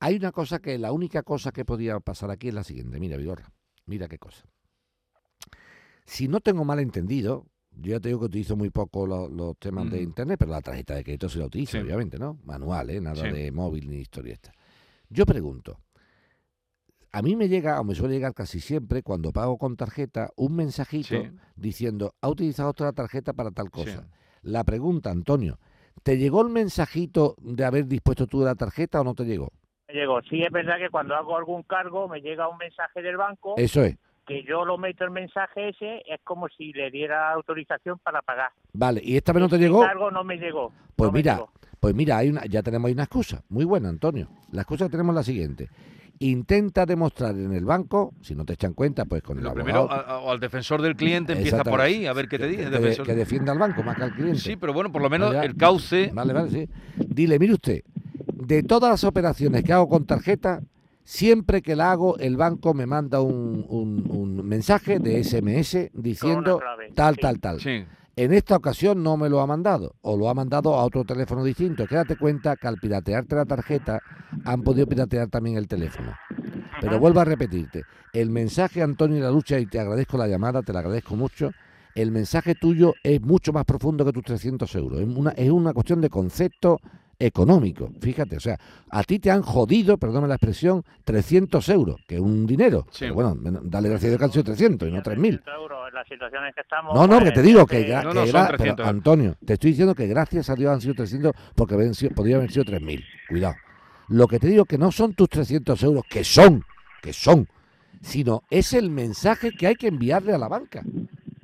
Hay 0.00 0.16
una 0.16 0.32
cosa 0.32 0.58
que, 0.58 0.78
la 0.78 0.92
única 0.92 1.22
cosa 1.22 1.52
que 1.52 1.64
podía 1.64 1.98
pasar 2.00 2.30
aquí 2.30 2.48
es 2.48 2.54
la 2.54 2.64
siguiente. 2.64 3.00
Mira, 3.00 3.16
Vigorra, 3.16 3.50
mira 3.86 4.08
qué 4.08 4.18
cosa. 4.18 4.44
Si 6.04 6.28
no 6.28 6.40
tengo 6.40 6.64
mal 6.64 6.78
entendido, 6.80 7.46
yo 7.72 7.92
ya 7.92 8.00
te 8.00 8.08
digo 8.08 8.20
que 8.20 8.26
utilizo 8.26 8.56
muy 8.56 8.70
poco 8.70 9.06
lo- 9.06 9.28
los 9.28 9.56
temas 9.58 9.90
de 9.90 10.02
internet, 10.02 10.38
pero 10.38 10.50
la 10.52 10.60
tarjeta 10.60 10.94
de 10.94 11.02
crédito 11.04 11.28
sí 11.28 11.38
la 11.38 11.46
utilizo, 11.46 11.72
Sí. 11.72 11.78
obviamente, 11.78 12.18
¿no? 12.18 12.38
Manual, 12.44 12.90
¿eh? 12.90 13.00
Nada 13.00 13.22
Sí. 13.22 13.30
de 13.34 13.50
móvil 13.52 13.88
ni 13.90 13.96
historia 13.96 14.34
esta. 14.34 14.52
Yo 15.08 15.26
pregunto, 15.26 15.80
a 17.12 17.22
mí 17.22 17.34
me 17.36 17.48
llega, 17.48 17.80
o 17.80 17.84
me 17.84 17.94
suele 17.94 18.14
llegar 18.14 18.34
casi 18.34 18.60
siempre, 18.60 19.02
cuando 19.02 19.32
pago 19.32 19.56
con 19.58 19.76
tarjeta, 19.76 20.30
un 20.36 20.54
mensajito 20.54 21.08
Sí. 21.22 21.30
diciendo, 21.56 22.14
ha 22.20 22.28
utilizado 22.28 22.68
otra 22.70 22.92
tarjeta 22.92 23.32
para 23.32 23.50
tal 23.50 23.70
cosa. 23.70 24.08
La 24.42 24.62
pregunta, 24.64 25.10
Antonio, 25.10 25.58
¿te 26.02 26.18
llegó 26.18 26.42
el 26.42 26.50
mensajito 26.50 27.34
de 27.40 27.64
haber 27.64 27.86
dispuesto 27.86 28.26
tú 28.26 28.42
la 28.42 28.54
tarjeta 28.54 29.00
o 29.00 29.04
no 29.04 29.14
te 29.14 29.24
llegó? 29.24 29.50
Llegó. 29.96 30.20
Sí, 30.22 30.42
es 30.42 30.50
verdad 30.52 30.76
que 30.78 30.90
cuando 30.90 31.14
hago 31.14 31.36
algún 31.36 31.62
cargo 31.62 32.06
me 32.08 32.20
llega 32.20 32.48
un 32.48 32.58
mensaje 32.58 33.00
del 33.02 33.16
banco 33.16 33.54
Eso 33.56 33.82
es. 33.82 33.96
que 34.26 34.42
yo 34.44 34.64
lo 34.64 34.76
meto 34.76 35.04
el 35.04 35.10
mensaje 35.10 35.70
ese, 35.70 36.02
es 36.06 36.20
como 36.22 36.48
si 36.48 36.72
le 36.72 36.90
diera 36.90 37.30
autorización 37.32 37.98
para 38.00 38.20
pagar. 38.22 38.50
Vale, 38.74 39.00
¿y 39.02 39.16
esta 39.16 39.32
vez 39.32 39.40
no 39.42 39.48
te 39.48 39.56
El 39.56 39.62
llegó? 39.62 39.80
cargo 39.80 40.10
no 40.10 40.22
me 40.24 40.36
llegó. 40.36 40.72
Pues 40.96 41.08
no 41.08 41.12
mira, 41.12 41.34
llegó. 41.36 41.50
Pues 41.80 41.94
mira, 41.94 42.18
hay 42.18 42.28
una, 42.28 42.44
ya 42.46 42.62
tenemos 42.62 42.88
ahí 42.88 42.92
una 42.94 43.04
excusa. 43.04 43.42
Muy 43.48 43.64
buena, 43.64 43.88
Antonio. 43.88 44.28
La 44.52 44.62
excusa 44.62 44.84
que 44.86 44.90
tenemos 44.90 45.12
es 45.12 45.16
la 45.16 45.22
siguiente. 45.22 45.68
Intenta 46.18 46.86
demostrar 46.86 47.32
en 47.34 47.52
el 47.52 47.64
banco, 47.66 48.14
si 48.22 48.34
no 48.34 48.44
te 48.46 48.54
echan 48.54 48.72
cuenta, 48.72 49.04
pues 49.04 49.22
con 49.22 49.36
el 49.36 49.44
Lo 49.44 49.50
abogado, 49.50 49.64
primero, 49.86 49.92
a- 49.92 50.14
a- 50.14 50.18
o 50.20 50.30
al 50.30 50.40
defensor 50.40 50.80
del 50.80 50.96
cliente 50.96 51.34
empieza 51.34 51.62
por 51.62 51.80
ahí, 51.80 52.06
a 52.06 52.12
ver 52.14 52.26
qué 52.26 52.38
te 52.38 52.48
dice. 52.48 53.02
que, 53.02 53.14
defienda 53.14 53.52
al 53.52 53.58
banco 53.58 53.82
más 53.82 53.96
que 53.96 54.02
al 54.04 54.12
cliente. 54.12 54.38
Sí, 54.40 54.56
pero 54.56 54.72
bueno, 54.72 54.90
por 54.90 55.02
lo 55.02 55.10
menos 55.10 55.34
el 55.34 55.54
cauce. 55.56 56.10
Vale, 56.14 56.32
vale, 56.32 56.50
sí. 56.50 56.68
Dile, 56.96 57.38
mire 57.38 57.52
usted, 57.52 57.82
de 58.46 58.62
todas 58.62 58.90
las 58.90 59.04
operaciones 59.04 59.64
que 59.64 59.72
hago 59.72 59.88
con 59.88 60.06
tarjeta, 60.06 60.62
siempre 61.02 61.62
que 61.62 61.74
la 61.76 61.90
hago, 61.92 62.16
el 62.18 62.36
banco 62.36 62.74
me 62.74 62.86
manda 62.86 63.20
un, 63.20 63.64
un- 63.68 64.06
un 64.10 64.46
mensaje 64.46 64.98
de 64.98 65.22
SMS 65.24 65.90
diciendo 65.94 66.58
clave, 66.58 66.92
tal, 66.94 67.14
sí. 67.14 67.20
tal, 67.20 67.40
tal. 67.40 67.60
Sí. 67.60 67.84
En 68.16 68.32
esta 68.32 68.56
ocasión 68.56 69.02
no 69.02 69.16
me 69.16 69.28
lo 69.28 69.40
ha 69.40 69.46
mandado, 69.46 69.94
o 70.00 70.16
lo 70.16 70.28
ha 70.30 70.34
mandado 70.34 70.74
a 70.74 70.84
otro 70.84 71.04
teléfono 71.04 71.44
distinto. 71.44 71.86
Quédate 71.86 72.16
cuenta 72.16 72.56
que 72.56 72.66
al 72.66 72.76
piratearte 72.78 73.34
la 73.36 73.44
tarjeta 73.44 74.00
han 74.44 74.62
podido 74.62 74.86
piratear 74.86 75.28
también 75.28 75.56
el 75.56 75.68
teléfono. 75.68 76.12
Pero 76.80 76.92
Ajá. 76.92 77.00
vuelvo 77.00 77.20
a 77.20 77.24
repetirte, 77.24 77.84
el 78.12 78.30
mensaje 78.30 78.80
Antonio 78.82 79.20
La 79.22 79.30
Lucha, 79.30 79.58
y 79.58 79.66
te 79.66 79.78
agradezco 79.80 80.16
la 80.16 80.28
llamada, 80.28 80.62
te 80.62 80.72
la 80.72 80.78
agradezco 80.80 81.14
mucho, 81.16 81.50
el 81.94 82.10
mensaje 82.10 82.54
tuyo 82.54 82.94
es 83.02 83.20
mucho 83.22 83.52
más 83.52 83.64
profundo 83.64 84.04
que 84.04 84.12
tus 84.12 84.22
300 84.24 84.74
euros. 84.76 85.00
Es 85.00 85.06
una, 85.08 85.30
es 85.32 85.50
una 85.50 85.72
cuestión 85.72 86.00
de 86.00 86.08
concepto 86.10 86.78
económico. 87.18 87.90
Fíjate, 88.00 88.36
o 88.36 88.40
sea, 88.40 88.58
a 88.90 89.02
ti 89.04 89.18
te 89.18 89.30
han 89.30 89.42
jodido, 89.42 89.96
perdóname 89.98 90.28
la 90.28 90.34
expresión, 90.34 90.84
300 91.04 91.68
euros, 91.70 91.96
que 92.06 92.16
es 92.16 92.20
un 92.20 92.46
dinero. 92.46 92.86
Sí. 92.90 93.00
Pero 93.00 93.14
bueno, 93.14 93.36
dale 93.62 93.88
gracias 93.88 94.04
a 94.06 94.08
Dios 94.10 94.18
que 94.18 94.24
han 94.24 94.32
sido 94.32 94.44
300 94.44 94.88
y 94.88 94.92
no 94.92 95.02
3.000. 95.02 95.04
300 95.42 95.54
euros 95.54 95.88
en 95.88 95.94
la 95.94 96.04
situación 96.04 96.44
en 96.46 96.52
que 96.52 96.60
estamos. 96.60 96.94
No, 96.94 97.06
no, 97.06 97.18
que 97.18 97.24
pues, 97.24 97.34
te 97.34 97.42
digo 97.42 97.66
que, 97.66 97.80
eh, 97.80 97.94
No, 98.02 98.10
pero, 98.10 98.24
300 98.24 98.60
euros. 98.66 98.88
Antonio, 98.88 99.36
te 99.44 99.54
estoy 99.54 99.70
diciendo 99.70 99.94
que 99.94 100.06
gracias 100.06 100.50
a 100.50 100.54
Dios 100.54 100.72
han 100.72 100.80
sido 100.80 100.94
300 100.94 101.32
porque 101.54 101.74
habían 101.74 101.94
sido- 101.94 102.14
podría 102.14 102.36
haber 102.36 102.50
sido 102.52 102.64
3.000. 102.64 103.02
Cuidado. 103.28 103.54
Lo 104.08 104.28
que 104.28 104.38
te 104.38 104.46
digo 104.48 104.64
que 104.66 104.78
no 104.78 104.92
son 104.92 105.14
tus 105.14 105.28
300 105.28 105.82
euros, 105.82 106.04
que 106.08 106.22
son, 106.22 106.64
que 107.02 107.12
son, 107.12 107.48
sino 108.02 108.42
es 108.50 108.72
el 108.72 108.90
mensaje 108.90 109.50
que 109.52 109.66
hay 109.66 109.74
que 109.74 109.88
enviarle 109.88 110.32
a 110.32 110.38
la 110.38 110.48
banca. 110.48 110.82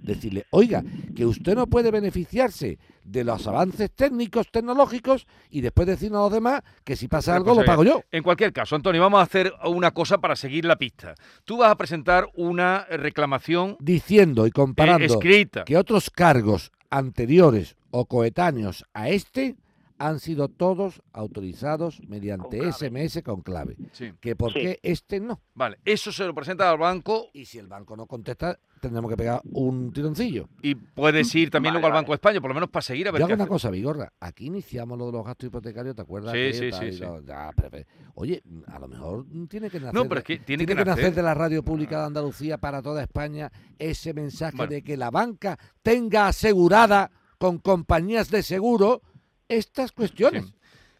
Decirle, 0.02 0.46
oiga, 0.50 0.82
que 1.14 1.24
usted 1.24 1.54
no 1.54 1.66
puede 1.68 1.90
beneficiarse 1.90 2.78
de 3.04 3.24
los 3.24 3.46
avances 3.46 3.90
técnicos, 3.92 4.50
tecnológicos, 4.50 5.26
y 5.48 5.60
después 5.60 5.86
decirnos 5.86 6.18
a 6.18 6.22
los 6.24 6.32
demás 6.32 6.62
que 6.84 6.96
si 6.96 7.08
pasa 7.08 7.36
algo 7.36 7.54
lo 7.54 7.64
pago 7.64 7.84
yo. 7.84 8.02
En 8.10 8.22
cualquier 8.22 8.52
caso, 8.52 8.74
Antonio, 8.76 9.00
vamos 9.00 9.20
a 9.20 9.22
hacer 9.24 9.52
una 9.64 9.92
cosa 9.92 10.18
para 10.18 10.34
seguir 10.36 10.64
la 10.64 10.76
pista. 10.76 11.14
Tú 11.44 11.58
vas 11.58 11.70
a 11.70 11.76
presentar 11.76 12.28
una 12.34 12.84
reclamación 12.90 13.76
Diciendo 13.80 14.44
y 14.46 14.48
eh, 14.48 14.52
comparando 14.52 15.04
escrita. 15.04 15.64
que 15.64 15.76
otros 15.76 16.10
cargos 16.10 16.72
anteriores 16.90 17.76
o 17.90 18.06
coetáneos 18.06 18.84
a 18.94 19.08
este 19.08 19.56
han 19.98 20.18
sido 20.18 20.48
todos 20.48 21.00
autorizados 21.12 22.00
mediante 22.08 22.58
Con. 22.58 22.72
SMS 22.72 23.22
con 23.22 23.40
clave. 23.42 23.76
Sí. 23.92 24.12
Que 24.20 24.34
por 24.34 24.52
Sí. 24.52 24.58
qué 24.60 24.80
este 24.82 25.20
no. 25.20 25.40
Vale, 25.54 25.78
eso 25.84 26.10
se 26.10 26.24
lo 26.24 26.34
presenta 26.34 26.68
al 26.70 26.78
banco 26.78 27.28
Y 27.32 27.44
si 27.44 27.58
el 27.58 27.68
banco 27.68 27.96
no 27.96 28.06
contesta, 28.06 28.58
tendremos 28.82 29.10
que 29.10 29.16
pegar 29.16 29.40
un 29.44 29.92
tironcillo. 29.92 30.48
y 30.60 30.74
puedes 30.74 31.34
ir 31.34 31.50
también 31.50 31.72
Vale, 31.72 31.80
luego 31.80 31.86
al. 31.96 32.02
Banco 32.02 32.12
de 32.12 32.16
España, 32.16 32.40
por 32.40 32.50
lo 32.50 32.54
menos 32.54 32.68
para 32.68 32.82
seguir 32.82 33.08
a 33.08 33.12
ver 33.12 33.20
Yo 33.20 33.24
hago 33.26 33.34
una 33.34 33.44
hace. 33.44 33.48
cosa, 33.48 33.70
Vigorra. 33.70 34.12
Aquí 34.20 34.46
iniciamos 34.46 34.98
lo 34.98 35.06
de 35.06 35.12
los 35.12 35.24
gastos 35.24 35.46
hipotecarios, 35.46 35.94
¿te 35.96 36.02
acuerdas? 36.02 36.34
Sí, 36.34 36.52
sí, 36.52 36.70
sí, 36.72 36.98
pero- 37.00 37.22
pero- 37.56 37.84
Oye, 38.14 38.42
a 38.66 38.78
lo 38.78 38.88
mejor 38.88 39.24
tiene 39.48 39.70
que 39.70 39.78
nacer. 39.80 39.94
No, 39.94 40.02
pero 40.02 40.16
de- 40.16 40.18
es 40.20 40.24
que 40.24 40.36
tiene 40.44 40.66
tiene, 40.66 40.72
que 40.80 40.84
que 40.84 40.90
nacer 40.90 41.04
nacer. 41.04 41.14
de 41.14 41.22
la 41.22 41.34
radio 41.34 41.62
pública 41.62 42.00
de 42.00 42.06
Andalucía 42.06 42.58
para 42.58 42.82
toda 42.82 43.02
España 43.02 43.50
ese 43.78 44.12
mensaje 44.12 44.56
Bueno. 44.56 44.70
de 44.72 44.82
que 44.82 44.96
la 44.96 45.10
banca 45.10 45.58
tenga 45.82 46.26
asegurada 46.28 47.10
con 47.38 47.58
compañías 47.58 48.30
de 48.30 48.42
seguro 48.42 49.00
estas 49.48 49.92
cuestiones. 49.92 50.46
Sí. 50.46 50.54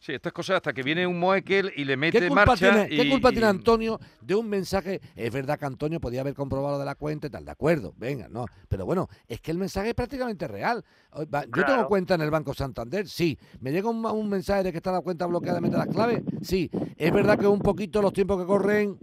Sí, 0.04 0.12
estas 0.14 0.32
cosas 0.32 0.56
hasta 0.56 0.72
que 0.72 0.82
viene 0.82 1.06
un 1.06 1.16
Moekel 1.20 1.72
y 1.76 1.84
le 1.84 1.96
mete 1.96 2.18
¿Qué 2.18 2.26
culpa, 2.26 2.44
marcha 2.46 2.72
tiene, 2.72 2.88
¿Qué 2.88 3.04
y- 3.04 3.08
culpa 3.10 3.28
y- 3.30 3.34
tiene 3.34 3.46
Antonio 3.46 4.00
de 4.20 4.34
un 4.34 4.48
mensaje? 4.48 5.00
Es 5.14 5.32
verdad 5.32 5.56
que 5.60 5.64
Antonio 5.64 6.00
podía 6.00 6.22
haber 6.22 6.34
comprobado 6.34 6.72
lo 6.74 6.78
de 6.80 6.84
la 6.86 6.96
cuenta 6.96 7.28
y 7.28 7.30
tal, 7.30 7.44
de 7.44 7.52
acuerdo, 7.52 7.94
venga, 7.96 8.26
no. 8.28 8.46
Pero 8.68 8.84
bueno, 8.84 9.08
es 9.28 9.40
que 9.40 9.52
el 9.52 9.58
mensaje 9.58 9.90
es 9.90 9.94
prácticamente 9.94 10.48
real. 10.48 10.84
Yo 11.16 11.64
tengo 11.64 11.86
cuenta 11.86 12.16
en 12.16 12.22
el 12.22 12.32
Banco 12.32 12.52
Santander, 12.52 13.06
sí. 13.06 13.38
¿Me 13.60 13.70
llega 13.70 13.88
un, 13.90 14.04
un 14.04 14.28
mensaje 14.28 14.64
de 14.64 14.72
que 14.72 14.78
está 14.78 14.90
la 14.90 15.02
cuenta 15.02 15.24
bloqueada, 15.26 15.60
mete 15.60 15.76
las 15.76 15.86
claves? 15.86 16.20
Sí. 16.42 16.68
Es 16.96 17.12
verdad 17.12 17.38
que 17.38 17.46
un 17.46 17.60
poquito 17.60 18.02
los 18.02 18.12
tiempos 18.12 18.40
que 18.40 18.46
corren 18.46 18.98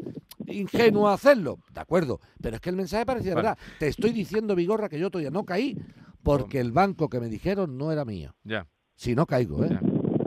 ingenuo 0.47 1.07
hacerlo, 1.07 1.59
de 1.73 1.79
acuerdo. 1.79 2.19
Pero 2.41 2.57
es 2.57 2.61
que 2.61 2.71
el 2.71 2.75
mensaje 2.75 3.05
parecía 3.05 3.35
verdad. 3.35 3.57
Te 3.79 3.87
estoy 3.87 4.11
diciendo, 4.11 4.53
Vigorra, 4.53 4.89
que 4.89 4.99
yo 4.99 5.09
todavía 5.09 5.31
no 5.31 5.45
caí 5.45 5.77
porque 6.23 6.59
el 6.59 6.73
banco 6.73 7.07
que 7.07 7.21
me 7.21 7.29
dijeron 7.29 7.77
no 7.77 7.89
era 7.93 8.03
mío. 8.03 8.35
Ya. 8.43 8.67
Si 8.95 9.15
no 9.15 9.25
caigo, 9.25 9.63
¿eh? 9.63 9.69
Ya. 9.71 9.79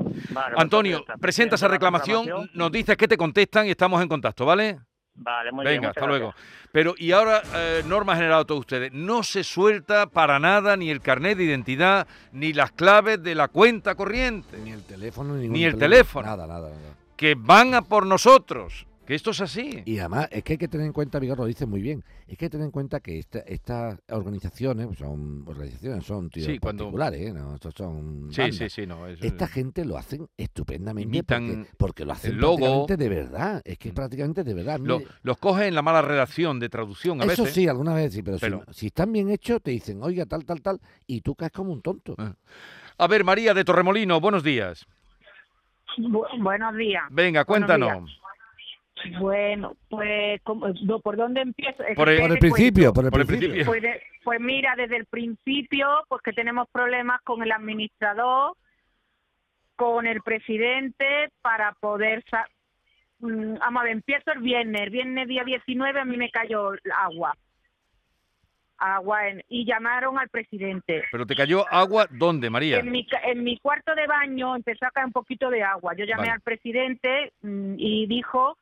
Vale, 0.03 0.55
pues 0.55 0.63
Antonio, 0.63 1.05
presenta 1.21 1.55
esa 1.57 1.69
reclamación, 1.69 2.27
reclamación. 2.27 2.51
nos 2.55 2.73
dices 2.73 2.97
que 2.97 3.09
te 3.09 3.17
contestan 3.17 3.67
y 3.67 3.71
estamos 3.71 4.03
en 4.03 4.09
contacto, 4.09 4.45
¿vale? 4.47 4.79
Vale, 5.15 5.53
muy 5.53 5.65
bien. 5.65 5.77
Venga, 5.77 5.89
hasta 5.91 6.07
luego. 6.07 6.35
Pero, 6.73 6.95
y 6.97 7.13
ahora, 7.13 7.43
eh, 7.55 7.83
norma 7.87 8.15
general 8.17 8.41
a 8.41 8.45
todos 8.47 8.61
ustedes, 8.61 8.93
no 8.93 9.23
se 9.23 9.45
suelta 9.45 10.07
para 10.07 10.39
nada 10.39 10.75
ni 10.77 10.91
el 10.91 11.03
carnet 11.03 11.37
de 11.37 11.45
identidad, 11.45 12.07
ni 12.33 12.55
las 12.55 12.73
claves 12.73 13.23
de 13.23 13.35
la 13.35 13.49
cuenta 13.49 13.95
corriente, 13.95 14.57
Ni 14.57 14.71
el 14.71 14.83
teléfono, 14.85 15.35
ni, 15.35 15.49
Ni 15.49 15.65
el 15.65 15.77
teléfono. 15.77 16.27
Nada, 16.27 16.47
nada, 16.47 16.71
nada. 16.71 16.95
que 17.17 17.35
van 17.37 17.75
a 17.75 17.83
por 17.83 18.07
nosotros, 18.07 18.87
que 19.13 19.17
esto 19.17 19.31
es 19.33 19.41
así. 19.43 19.83
Y 19.85 19.99
además 19.99 20.29
es 20.31 20.43
que 20.43 20.55
hay 20.55 20.59
que 20.59 20.69
tener 20.69 20.87
en 20.87 20.93
cuenta, 20.95 21.19
Vigor 21.19 21.37
lo 21.39 21.45
dice 21.45 21.67
muy 21.67 21.83
bien, 21.83 22.03
es 22.21 22.25
que 22.25 22.31
hay 22.31 22.37
que 22.37 22.51
tener 22.51 22.65
en 22.65 22.71
cuenta 22.71 23.01
que 23.01 23.19
esta- 23.19 23.41
estas 23.41 23.99
organizaciones, 24.09 24.87
pues 24.87 24.99
son 25.01 25.45
organizaciones, 25.47 26.05
son 26.07 26.31
tíos 26.31 26.47
Sí, 26.47 26.59
cuando- 26.59 26.85
particulares, 26.85 27.21
¿eh? 27.21 27.33
no, 27.35 27.55
estos 27.55 27.75
son 27.75 28.29
Sí, 28.33 28.41
bandas. 28.41 28.57
sí, 28.57 28.71
sí, 28.71 28.87
no. 28.87 29.07
es- 29.07 29.23
Esta 29.23 29.47
gente 29.49 29.85
lo 29.85 29.99
hacen 29.99 30.27
estupendamente 30.39 31.23
porque, 31.25 31.67
porque 31.77 32.05
lo 32.07 32.13
hacen 32.13 32.41
logo. 32.41 32.57
prácticamente 32.57 32.97
de 32.97 33.09
verdad, 33.11 33.63
es 33.67 33.77
que 33.79 33.89
es 33.89 33.95
Mm. 33.95 33.97
prácticamente 33.97 34.45
de 34.45 34.55
verdad. 34.55 34.81
lo- 34.81 35.03
los 35.23 35.37
cogen 35.37 35.65
en 35.65 35.75
la 35.75 35.83
mala 35.83 36.01
redacción 36.01 36.59
de 36.59 36.71
traducción 36.71 37.21
a 37.21 37.25
eso 37.25 37.43
veces. 37.43 37.55
sí, 37.55 37.69
algunas 37.69 37.95
veces 37.95 38.15
sí, 38.15 38.23
pero, 38.23 38.39
si- 38.39 38.41
Pero- 38.41 38.65
Si, 38.73 38.87
están 38.87 39.13
bien 39.13 39.29
hechos 39.29 39.61
te 39.63 39.73
dicen, 39.73 40.03
oiga, 40.03 40.25
tal, 40.25 40.47
tal, 40.47 40.63
tal, 40.63 40.81
y 41.07 41.21
tú 41.21 41.35
caes 41.35 41.53
como 41.53 41.71
un 41.73 41.83
tonto. 41.83 42.15
Ah. 42.17 42.35
A 42.97 43.07
ver, 43.09 43.25
María 43.25 43.53
de 43.53 43.63
Torremolino, 43.63 44.21
buenos 44.21 44.43
días. 44.43 44.87
Bu- 45.99 46.27
buenos 46.43 46.75
días. 46.77 47.03
Venga, 47.11 47.45
cuéntanos. 47.45 48.19
Bueno, 49.19 49.77
pues, 49.89 50.41
¿cómo- 50.43 50.69
no, 50.85 51.01
¿por 51.01 51.17
dónde 51.17 51.41
empiezo? 51.43 51.83
Por 51.97 52.09
el- 52.09 52.21
Por 52.21 52.39
principio, 52.39 52.93
por 52.93 53.05
el 53.05 53.11
Por 53.11 53.21
el 53.21 53.27
principio. 53.27 53.55
principio. 53.55 53.67
Pues, 53.67 53.83
de- 53.83 54.03
pues 54.25 54.41
mira, 54.41 54.75
desde 54.77 54.97
el 54.97 55.07
principio, 55.07 55.89
pues 56.09 56.23
que 56.23 56.33
tenemos 56.33 56.69
problemas 56.71 57.21
con 57.23 57.43
el 57.43 57.53
administrador, 57.53 58.57
con 59.77 60.07
el 60.07 60.21
presidente, 60.23 61.31
para 61.41 61.73
poder... 61.81 62.23
sa- 62.31 62.47
Mm, 63.25 63.55
Vamos 63.61 63.81
a 63.81 63.85
ver, 63.85 63.93
empiezo 63.93 64.33
el 64.33 64.41
viernes. 64.41 64.83
El 64.83 64.91
viernes 64.91 65.29
día 65.29 65.45
19 65.45 66.01
a 66.01 66.05
mí 66.05 66.17
me 66.17 66.29
cayó 66.31 66.73
agua. 66.97 67.37
Agua 68.79 69.29
en- 69.29 69.45
y 69.49 69.65
llamaron 69.65 70.19
al 70.19 70.29
presidente. 70.29 71.05
Pero 71.13 71.25
te 71.25 71.37
cayó 71.37 71.65
agua, 71.73 72.09
¿dónde, 72.11 72.51
María? 72.51 72.81
En 72.81 72.91
mi, 72.91 73.07
ca- 73.07 73.21
en 73.23 73.45
mi 73.45 73.59
cuarto 73.61 73.95
de 73.95 74.09
baño 74.09 74.57
empezó 74.57 74.87
a 74.87 74.91
caer 74.91 75.07
un 75.07 75.13
poquito 75.13 75.51
de 75.51 75.63
agua. 75.63 75.95
Yo 75.95 76.05
llamé 76.05 76.23
Vale. 76.23 76.31
al 76.33 76.41
presidente 76.41 77.33
mm, 77.43 77.75
y 77.79 78.07
dijo 78.09 78.59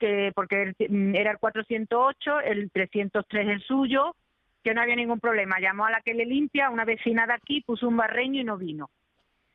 que, 0.00 0.32
porque 0.34 0.74
mm, 0.88 1.14
era 1.14 1.30
el 1.30 1.38
408, 1.38 2.40
el 2.40 2.70
303 2.72 3.48
el 3.48 3.62
suyo, 3.62 4.16
que 4.64 4.74
no 4.74 4.80
había 4.82 4.96
ningún 4.96 5.20
problema. 5.20 5.60
Llamó 5.60 5.86
a 5.86 5.90
la 5.90 6.00
que 6.00 6.14
le 6.14 6.26
limpia, 6.26 6.70
una 6.70 6.84
vecina 6.84 7.26
de 7.26 7.34
aquí, 7.34 7.60
puso 7.60 7.86
un 7.86 7.96
barreño 7.96 8.40
y 8.40 8.44
no 8.44 8.56
vino. 8.56 8.90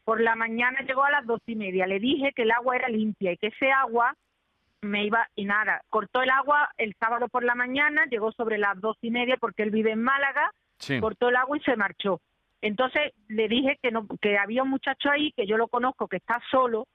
Por 0.06 0.22
la 0.22 0.36
mañana 0.36 0.80
llegó 0.82 1.04
a 1.04 1.12
las 1.12 1.26
dos 1.26 1.42
y 1.48 1.56
media. 1.56 1.88
Le 1.88 2.00
dije 2.00 2.32
que 2.34 2.44
el 2.44 2.52
agua 2.52 2.76
era 2.76 2.88
limpia 2.88 3.32
y 3.32 3.38
que 3.38 3.48
ese 3.48 3.72
agua 3.72 4.16
me 4.82 5.04
iba 5.04 5.28
y 5.36 5.46
nada. 5.46 5.82
Cortó 5.90 6.22
el 6.22 6.30
agua 6.30 6.70
el 6.78 6.96
sábado 7.00 7.28
por 7.28 7.44
la 7.44 7.56
mañana, 7.56 8.06
llegó 8.06 8.32
sobre 8.32 8.58
las 8.58 8.80
dos 8.80 8.98
y 9.02 9.10
media 9.10 9.36
porque 9.38 9.64
él 9.64 9.72
vive 9.72 9.92
en 9.92 10.04
Málaga 10.04 10.52
Sí. 10.78 11.00
cortó 11.00 11.30
el 11.30 11.36
agua 11.38 11.58
y 11.58 11.62
se 11.62 11.76
marchó. 11.76 12.22
Entonces 12.62 13.14
le 13.28 13.48
dije 13.48 13.78
que 13.82 13.92
no, 13.92 14.08
que 14.22 14.38
había 14.38 14.64
un 14.64 14.70
muchacho 14.70 15.10
ahí 15.10 15.32
que 15.32 15.48
yo 15.48 15.58
lo 15.58 15.68
conozco 15.68 16.08
que 16.08 16.18
está 16.18 16.42
solo, 16.52 16.86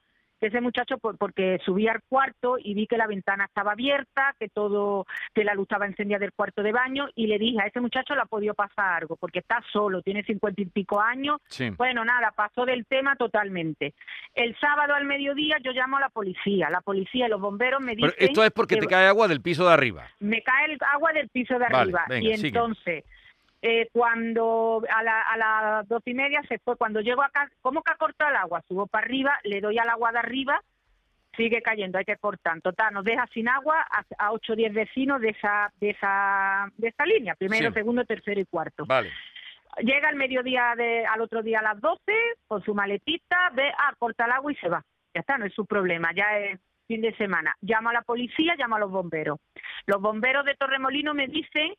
que 0.41 0.47
ese 0.47 0.59
muchacho 0.59 0.97
por- 0.97 1.17
porque 1.19 1.59
subí 1.63 1.87
al 1.87 2.01
cuarto 2.09 2.57
y 2.57 2.73
vi 2.73 2.87
que 2.87 2.97
la 2.97 3.05
ventana 3.07 3.45
estaba 3.45 3.73
abierta, 3.73 4.35
que 4.39 4.49
todo, 4.49 5.05
que 5.35 5.43
la 5.43 5.53
luz 5.53 5.65
estaba 5.65 5.85
encendida 5.85 6.17
del 6.17 6.33
cuarto 6.33 6.63
de 6.63 6.71
baño 6.71 7.07
y 7.15 7.27
le 7.27 7.37
dije 7.37 7.61
a 7.61 7.67
ese 7.67 7.79
muchacho 7.79 8.15
le 8.15 8.21
ha 8.21 8.25
podido 8.25 8.55
pasar 8.55 9.03
algo 9.03 9.15
porque 9.17 9.39
está 9.39 9.61
solo, 9.71 10.01
tiene 10.01 10.23
cincuenta 10.23 10.59
y 10.61 10.65
pico 10.65 10.99
años 10.99 11.37
Sí. 11.47 11.69
bueno, 11.77 12.03
nada, 12.03 12.31
pasó 12.35 12.65
del 12.65 12.87
tema 12.87 13.15
totalmente. 13.15 13.93
El 14.33 14.57
sábado 14.59 14.95
al 14.95 15.05
mediodía 15.05 15.57
yo 15.63 15.71
llamo 15.73 15.97
a 15.97 16.01
la 16.01 16.09
policía. 16.09 16.69
La 16.71 16.81
policía 16.81 17.27
y 17.27 17.29
los 17.29 17.39
bomberos 17.39 17.79
me 17.79 17.93
Pero 17.95 18.07
dicen 18.07 18.27
esto 18.29 18.43
es 18.43 18.49
porque 18.51 18.75
que 18.75 18.81
te 18.81 18.87
cae 18.87 19.05
agua 19.07 19.27
del 19.27 19.41
piso 19.41 19.67
de 19.67 19.73
arriba. 19.73 20.07
me 20.19 20.41
cae 20.41 20.73
el 20.73 20.79
agua 20.91 21.13
del 21.13 21.29
piso 21.29 21.53
de 21.53 21.59
Vale, 21.59 21.77
arriba. 21.77 22.05
venga, 22.09 22.29
y 22.29 22.37
sigue. 22.37 23.03
Eh, 23.61 23.89
cuando 23.91 24.81
a, 24.89 25.03
la- 25.03 25.21
a 25.21 25.37
las 25.37 25.87
dos 25.87 26.01
y 26.05 26.13
media 26.13 26.41
se 26.47 26.57
fue, 26.59 26.75
cuando 26.77 26.99
llego 27.01 27.21
acá, 27.23 27.49
¿cómo 27.61 27.81
que 27.83 27.91
ha 27.93 27.97
cortado 27.97 28.29
el 28.31 28.37
agua? 28.37 28.63
Subo 28.67 28.87
para 28.87 29.05
arriba, 29.05 29.37
le 29.43 29.61
doy 29.61 29.77
al 29.77 29.89
agua 29.89 30.11
de 30.11 30.19
arriba, 30.19 30.61
sigue 31.37 31.61
cayendo, 31.61 31.97
hay 31.97 32.05
que 32.05 32.17
cortar. 32.17 32.59
Total, 32.61 32.93
nos 32.93 33.03
deja 33.05 33.25
sin 33.33 33.47
agua 33.47 33.85
a, 34.17 34.31
8 34.31 34.53
o 34.53 34.55
10 34.55 34.73
vecinos 34.73 35.21
de 35.21 35.29
esa, 35.29 35.71
de 35.79 35.91
esa, 35.91 36.69
de 36.77 36.87
esa 36.89 37.05
línea, 37.05 37.35
primero, 37.35 37.67
Sí. 37.69 37.73
segundo, 37.73 38.03
tercero 38.05 38.39
y 38.39 38.45
cuarto. 38.45 38.85
Vale. 38.85 39.11
Llega 39.77 40.09
al 40.09 40.15
mediodía 40.17 40.73
de, 40.75 41.05
al 41.05 41.21
otro 41.21 41.41
día 41.41 41.59
a 41.59 41.63
las 41.63 41.79
12 41.79 42.01
con 42.47 42.61
su 42.63 42.73
maletita, 42.75 43.51
ve, 43.53 43.71
ah, 43.77 43.93
corta 43.97 44.25
el 44.25 44.31
agua 44.31 44.51
y 44.51 44.55
se 44.55 44.67
va. 44.67 44.83
Ya 45.13 45.21
está, 45.21 45.37
no 45.37 45.45
es 45.45 45.53
su 45.53 45.65
problema, 45.65 46.09
ya 46.13 46.37
es 46.39 46.59
fin 46.87 47.01
de 47.01 47.15
semana. 47.15 47.55
Llamo 47.61 47.89
a 47.89 47.93
la 47.93 48.01
policía, 48.01 48.55
llamo 48.57 48.75
a 48.75 48.79
los 48.79 48.91
bomberos. 48.91 49.39
Los 49.85 50.01
bomberos 50.01 50.43
de 50.45 50.55
Torremolino 50.55 51.13
me 51.13 51.27
dicen 51.27 51.73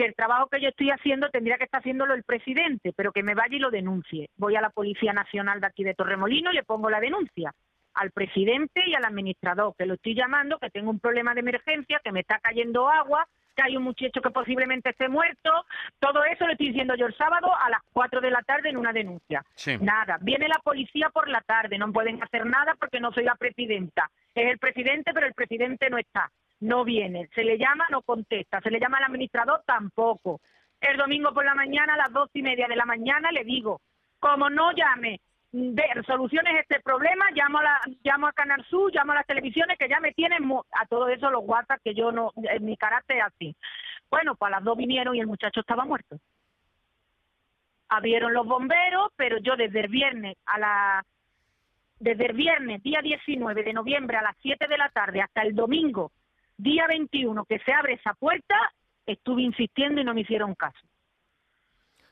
que 0.00 0.06
el 0.06 0.14
trabajo 0.14 0.46
que 0.46 0.62
yo 0.62 0.70
estoy 0.70 0.88
haciendo 0.88 1.28
tendría 1.28 1.58
que 1.58 1.64
estar 1.64 1.80
haciéndolo 1.80 2.14
el 2.14 2.22
presidente, 2.22 2.94
pero 2.96 3.12
que 3.12 3.22
me 3.22 3.34
vaya 3.34 3.54
y 3.54 3.58
lo 3.58 3.70
denuncie. 3.70 4.30
Voy 4.38 4.56
a 4.56 4.62
la 4.62 4.70
Policía 4.70 5.12
Nacional 5.12 5.60
de 5.60 5.66
aquí 5.66 5.84
de 5.84 5.92
Torremolino 5.92 6.50
y 6.50 6.54
le 6.54 6.62
pongo 6.62 6.88
la 6.88 7.00
denuncia 7.00 7.52
al 7.92 8.10
presidente 8.10 8.80
y 8.86 8.94
al 8.94 9.04
administrador, 9.04 9.74
que 9.76 9.84
lo 9.84 9.94
estoy 9.94 10.14
llamando, 10.14 10.58
que 10.58 10.70
tengo 10.70 10.88
un 10.88 11.00
problema 11.00 11.34
de 11.34 11.40
emergencia, 11.40 12.00
que 12.02 12.12
me 12.12 12.20
está 12.20 12.38
cayendo 12.38 12.88
agua, 12.88 13.28
que 13.54 13.62
hay 13.62 13.76
un 13.76 13.82
muchacho 13.82 14.22
que 14.22 14.30
posiblemente 14.30 14.88
esté 14.88 15.10
muerto. 15.10 15.50
Todo 15.98 16.24
eso 16.24 16.46
lo 16.46 16.52
estoy 16.52 16.68
diciendo 16.68 16.94
yo 16.94 17.04
el 17.04 17.14
sábado 17.16 17.54
a 17.54 17.68
las 17.68 17.82
4 17.92 18.22
de 18.22 18.30
la 18.30 18.40
tarde 18.40 18.70
en 18.70 18.78
una 18.78 18.94
denuncia. 18.94 19.44
Sí. 19.54 19.76
Nada, 19.82 20.16
viene 20.22 20.48
la 20.48 20.60
policía 20.64 21.10
por 21.10 21.28
la 21.28 21.42
tarde, 21.42 21.76
no 21.76 21.92
pueden 21.92 22.22
hacer 22.22 22.46
nada 22.46 22.74
porque 22.80 23.00
no 23.00 23.12
soy 23.12 23.24
la 23.24 23.34
presidenta. 23.34 24.10
Es 24.34 24.50
el 24.50 24.58
presidente, 24.58 25.12
pero 25.12 25.26
el 25.26 25.34
presidente 25.34 25.90
no 25.90 25.98
está, 25.98 26.30
no 26.60 26.84
viene. 26.84 27.28
Se 27.34 27.42
le 27.42 27.58
llama, 27.58 27.86
no 27.90 28.02
contesta. 28.02 28.60
Se 28.60 28.70
le 28.70 28.78
llama 28.78 28.98
al 28.98 29.04
administrador, 29.04 29.62
tampoco. 29.66 30.40
El 30.80 30.96
domingo 30.96 31.32
por 31.32 31.44
la 31.44 31.54
mañana, 31.54 31.94
a 31.94 31.98
las 31.98 32.12
dos 32.12 32.30
y 32.34 32.42
media 32.42 32.66
de 32.68 32.76
la 32.76 32.84
mañana, 32.84 33.30
le 33.32 33.44
digo, 33.44 33.80
como 34.18 34.48
no 34.48 34.72
llame 34.72 35.20
de 35.52 35.82
soluciones 36.06 36.60
este 36.60 36.80
problema, 36.80 37.30
llamo 37.32 37.58
a, 37.58 37.62
la, 37.62 37.80
llamo 38.04 38.28
a 38.28 38.32
Canal 38.32 38.64
Sur, 38.66 38.94
llamo 38.94 39.12
a 39.12 39.16
las 39.16 39.26
televisiones 39.26 39.76
que 39.78 39.88
ya 39.88 39.98
me 39.98 40.12
tienen 40.12 40.48
a 40.52 40.86
todo 40.86 41.08
eso 41.08 41.28
los 41.30 41.42
WhatsApp 41.44 41.80
que 41.82 41.94
yo 41.94 42.12
no, 42.12 42.32
en 42.36 42.64
mi 42.64 42.76
carácter 42.76 43.18
es 43.18 43.24
así. 43.24 43.56
Bueno, 44.08 44.36
pues 44.36 44.48
a 44.48 44.56
las 44.56 44.64
dos 44.64 44.76
vinieron 44.76 45.14
y 45.14 45.20
el 45.20 45.26
muchacho 45.26 45.60
estaba 45.60 45.84
muerto. 45.84 46.18
Abrieron 47.88 48.32
los 48.32 48.46
bomberos, 48.46 49.10
pero 49.16 49.38
yo 49.38 49.56
desde 49.56 49.80
el 49.80 49.88
viernes 49.88 50.36
a 50.46 50.58
la 50.58 51.04
desde 51.98 52.26
el 52.26 52.32
viernes, 52.32 52.82
día 52.82 53.02
19 53.02 53.62
de 53.62 53.72
noviembre 53.74 54.16
a 54.16 54.22
las 54.22 54.36
7 54.40 54.66
de 54.68 54.78
la 54.78 54.88
tarde 54.88 55.20
hasta 55.20 55.42
el 55.42 55.54
domingo, 55.54 56.12
día 56.62 56.86
21, 56.88 57.44
que 57.44 57.58
se 57.60 57.72
abre 57.72 57.94
esa 57.94 58.14
puerta, 58.14 58.54
estuve 59.06 59.42
insistiendo 59.42 60.00
y 60.00 60.04
no 60.04 60.14
me 60.14 60.20
hicieron 60.22 60.54
caso. 60.54 60.78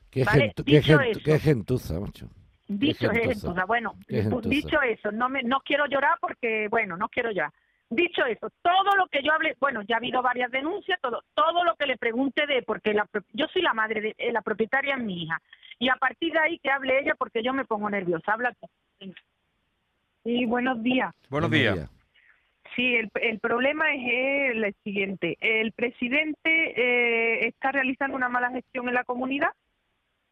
Qué, 0.09 0.23
Vale, 0.23 0.53
gentu- 0.53 0.63
qué 0.65 0.79
dicho 0.79 0.97
gentu- 0.99 1.09
eso. 1.11 1.19
qué 1.23 1.39
gentuza, 1.39 1.99
macho. 1.99 2.27
Dicho 2.67 3.09
gentuza. 3.11 3.31
eso, 3.51 3.67
bueno, 3.67 3.95
Qué 4.07 4.19
pu- 4.19 4.23
gentuza. 4.23 4.49
dicho 4.49 4.81
eso, 4.81 5.11
no 5.11 5.29
me, 5.29 5.43
no 5.43 5.59
quiero 5.61 5.85
llorar 5.87 6.17
porque, 6.19 6.67
bueno, 6.69 6.97
no 6.97 7.09
quiero 7.09 7.31
llorar. 7.31 7.51
Dicho 7.91 8.23
eso, 8.25 8.49
todo 8.61 8.95
lo 8.95 9.07
que 9.07 9.23
yo 9.23 9.31
hablé, 9.33 9.55
bueno, 9.59 9.81
ya 9.81 9.95
ha 9.95 9.97
habido 9.97 10.21
varias 10.21 10.51
denuncias, 10.51 10.99
todo, 11.01 11.23
todo 11.33 11.63
lo 11.63 11.75
que 11.75 11.87
le 11.87 11.97
pregunte 11.97 12.45
de, 12.45 12.61
porque 12.61 12.93
la, 12.93 13.07
yo 13.33 13.47
soy 13.51 13.63
la 13.63 13.73
madre, 13.73 14.01
de, 14.01 14.15
eh, 14.17 14.31
la 14.31 14.41
propietaria 14.43 14.95
es 14.95 15.03
mi 15.03 15.23
hija, 15.23 15.41
y 15.79 15.89
a 15.89 15.95
partir 15.95 16.31
de 16.33 16.39
ahí 16.39 16.59
que 16.59 16.69
hable 16.69 16.99
ella 16.99 17.15
porque 17.17 17.41
yo 17.41 17.51
me 17.53 17.65
pongo 17.65 17.89
nerviosa. 17.89 18.33
Habla 18.33 18.53
tú. 18.59 18.67
Sí, 20.23 20.45
buenos 20.45 20.83
días. 20.83 21.13
Buenos 21.29 21.49
Buenos 21.49 21.51
días. 21.75 21.89
Sí, 22.79 22.95
el, 22.95 23.09
el 23.21 23.39
problema 23.39 23.93
es 23.93 24.55
el 24.55 24.73
siguiente. 24.85 25.35
El 25.41 25.73
presidente 25.73 26.39
eh, 26.45 27.47
está 27.47 27.73
realizando 27.73 28.15
una 28.15 28.29
mala 28.29 28.51
gestión 28.51 28.87
en 28.87 28.93
la 28.93 29.03
comunidad. 29.03 29.49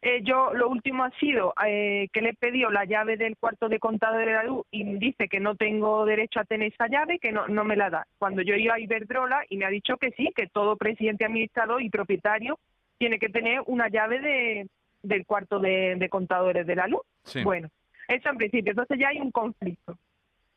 Eh, 0.00 0.22
yo 0.22 0.54
lo 0.54 0.70
último 0.70 1.04
ha 1.04 1.10
sido 1.18 1.52
eh, 1.66 2.08
que 2.10 2.22
le 2.22 2.30
he 2.30 2.34
pedido 2.34 2.70
la 2.70 2.86
llave 2.86 3.18
del 3.18 3.36
cuarto 3.36 3.68
de 3.68 3.78
contador 3.78 4.24
de 4.24 4.32
la 4.32 4.44
luz 4.44 4.64
y 4.70 4.82
dice 4.96 5.28
que 5.28 5.40
no 5.40 5.56
tengo 5.56 6.06
derecho 6.06 6.40
a 6.40 6.44
tener 6.44 6.72
esa 6.72 6.88
llave, 6.88 7.18
que 7.18 7.32
no, 7.32 7.48
no 7.48 7.64
me 7.64 7.76
la 7.76 7.90
da. 7.90 8.06
Cuando 8.16 8.40
yo 8.40 8.54
iba 8.54 8.76
a 8.76 8.80
Iberdrola 8.80 9.44
y 9.50 9.58
me 9.58 9.66
ha 9.66 9.70
dicho 9.70 9.98
que 9.98 10.12
sí, 10.12 10.32
que 10.34 10.46
todo 10.46 10.78
presidente 10.78 11.26
administrador 11.26 11.82
y 11.82 11.90
propietario 11.90 12.58
tiene 12.96 13.18
que 13.18 13.28
tener 13.28 13.60
una 13.66 13.88
llave 13.88 14.20
de, 14.20 14.68
del 15.02 15.26
cuarto 15.26 15.58
de, 15.58 15.96
de 15.96 16.08
contadores 16.08 16.66
de 16.66 16.76
la 16.76 16.86
luz. 16.86 17.02
Sí. 17.24 17.44
Bueno, 17.44 17.68
eso 18.08 18.30
en 18.30 18.38
principio. 18.38 18.70
Entonces 18.70 18.98
ya 18.98 19.08
hay 19.08 19.20
un 19.20 19.32
conflicto. 19.32 19.98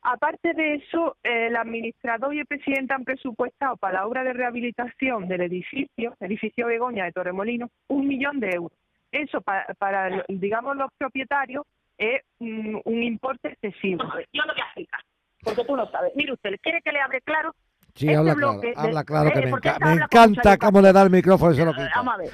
Aparte 0.02 0.52
de 0.54 0.74
eso, 0.74 1.16
eh, 1.22 1.46
el 1.46 1.56
administrador 1.56 2.34
y 2.34 2.40
el 2.40 2.46
presidente 2.46 2.92
han 2.92 3.04
presupuestado 3.04 3.76
para 3.76 4.00
la 4.00 4.06
obra 4.06 4.24
de 4.24 4.32
rehabilitación 4.32 5.28
del 5.28 5.42
edificio, 5.42 6.14
edificio 6.20 6.66
Begoña 6.66 7.04
de 7.04 7.12
Torremolinos, 7.12 7.70
un 7.88 8.08
millón 8.08 8.40
de 8.40 8.50
euros. 8.50 8.76
Eso 9.12 9.40
pa- 9.40 9.66
para, 9.78 10.24
digamos, 10.28 10.76
los 10.76 10.90
propietarios 10.98 11.64
es 11.98 12.22
mm, 12.40 12.78
un 12.84 13.02
importe 13.02 13.48
excesivo. 13.52 14.02
Yo 14.32 14.42
no 14.44 14.52
voy 14.54 14.62
a 14.62 14.64
explicar, 14.64 15.00
porque 15.44 15.64
tú 15.64 15.76
no 15.76 15.88
sabes. 15.90 16.12
Mire 16.16 16.32
usted, 16.32 16.50
¿quiere 16.60 16.80
que 16.82 16.90
le 16.92 17.00
hable 17.00 17.20
claro? 17.20 17.54
Sí, 17.94 18.06
Este 18.08 18.16
habla 18.16 18.34
claro, 18.34 18.60
habla 18.76 19.04
claro 19.04 19.30
que 19.32 19.38
eh, 19.38 19.42
me, 19.42 19.50
enca- 19.52 19.78
me 19.84 19.92
encanta 19.92 20.56
cómo 20.56 20.80
le 20.80 20.92
da 20.92 21.02
el 21.02 21.10
micrófono 21.10 21.52
y 21.52 21.56
se 21.56 21.64
lo 21.64 21.70
Eh, 21.72 21.74
quita. 21.74 21.90
Vamos 21.96 22.14
a 22.14 22.16
ver. 22.16 22.30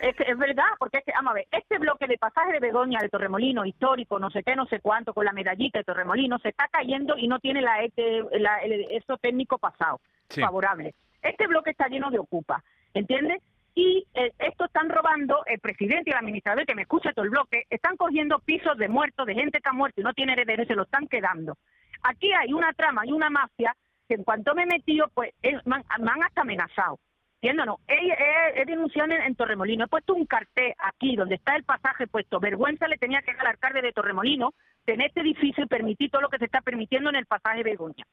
Es, 0.00 0.14
que 0.16 0.24
es 0.24 0.38
verdad, 0.38 0.64
porque 0.78 0.98
es 0.98 1.04
que, 1.04 1.12
vamos 1.12 1.32
a 1.32 1.34
ver, 1.34 1.46
este 1.50 1.78
bloque 1.78 2.06
de 2.06 2.18
pasaje 2.18 2.52
de 2.52 2.60
Begoña, 2.60 3.00
de 3.00 3.08
Torremolino, 3.08 3.64
histórico, 3.64 4.18
no 4.18 4.30
sé 4.30 4.42
qué, 4.42 4.54
no 4.54 4.66
sé 4.66 4.80
cuánto, 4.80 5.12
con 5.12 5.24
la 5.24 5.32
medallita 5.32 5.78
de 5.78 5.84
Torremolino, 5.84 6.38
se 6.38 6.50
está 6.50 6.68
cayendo 6.68 7.16
y 7.18 7.26
no 7.28 7.38
tiene 7.40 7.60
la, 7.62 7.82
este- 7.82 8.22
la- 8.38 8.58
el- 8.58 8.86
eso 8.90 9.16
técnico 9.18 9.58
pasado, 9.58 10.00
Sí. 10.28 10.40
favorable. 10.40 10.94
Este 11.22 11.46
bloque 11.48 11.70
está 11.70 11.88
lleno 11.88 12.10
de 12.10 12.18
ocupa, 12.20 12.62
¿entiendes? 12.94 13.42
Y 13.74 14.06
eh, 14.14 14.32
esto 14.38 14.64
están 14.66 14.88
robando, 14.88 15.42
el 15.46 15.58
presidente 15.60 16.10
y 16.10 16.12
el 16.12 16.18
administrador, 16.18 16.64
que 16.66 16.74
me 16.74 16.82
escucha 16.82 17.12
todo 17.12 17.24
el 17.24 17.30
bloque, 17.30 17.64
están 17.70 17.96
cogiendo 17.96 18.38
pisos 18.40 18.76
de 18.78 18.88
muertos, 18.88 19.26
de 19.26 19.34
gente 19.34 19.60
que 19.60 19.68
ha 19.68 19.72
muerto 19.72 20.00
y 20.00 20.04
no 20.04 20.12
tiene 20.14 20.32
herederos, 20.32 20.66
se 20.66 20.74
lo 20.74 20.82
están 20.82 21.06
quedando. 21.08 21.56
Aquí 22.02 22.32
hay 22.32 22.52
una 22.52 22.72
trama 22.72 23.04
y 23.06 23.12
una 23.12 23.30
mafia 23.30 23.74
que 24.08 24.14
en 24.14 24.24
cuanto 24.24 24.54
me 24.54 24.62
he 24.62 24.66
metido, 24.66 25.08
pues 25.14 25.32
eh, 25.42 25.58
me 25.64 25.76
han, 25.76 25.84
me 26.02 26.10
han 26.10 26.22
hasta 26.22 26.40
amenazado. 26.42 26.98
¿Entiendes? 27.40 27.66
No, 27.66 27.78
he, 27.86 27.94
he, 27.94 28.62
he 28.62 28.64
denunciado 28.64 29.12
en, 29.12 29.22
en 29.22 29.34
Torremolino, 29.36 29.84
he 29.84 29.88
puesto 29.88 30.12
un 30.14 30.26
cartel 30.26 30.74
aquí 30.78 31.14
donde 31.14 31.36
está 31.36 31.54
el 31.54 31.62
pasaje 31.62 32.08
puesto. 32.08 32.40
Vergüenza 32.40 32.88
le 32.88 32.98
tenía 32.98 33.22
que 33.22 33.32
dar 33.32 33.42
al 33.42 33.52
alcalde 33.52 33.80
de 33.80 33.92
Torremolino 33.92 34.54
tener 34.84 35.08
este 35.08 35.20
edificio 35.20 35.62
y 35.62 35.68
permitir 35.68 36.10
todo 36.10 36.22
lo 36.22 36.28
que 36.28 36.38
se 36.38 36.46
está 36.46 36.60
permitiendo 36.62 37.10
en 37.10 37.16
el 37.16 37.26
pasaje 37.26 37.62
Begoña. 37.62 38.04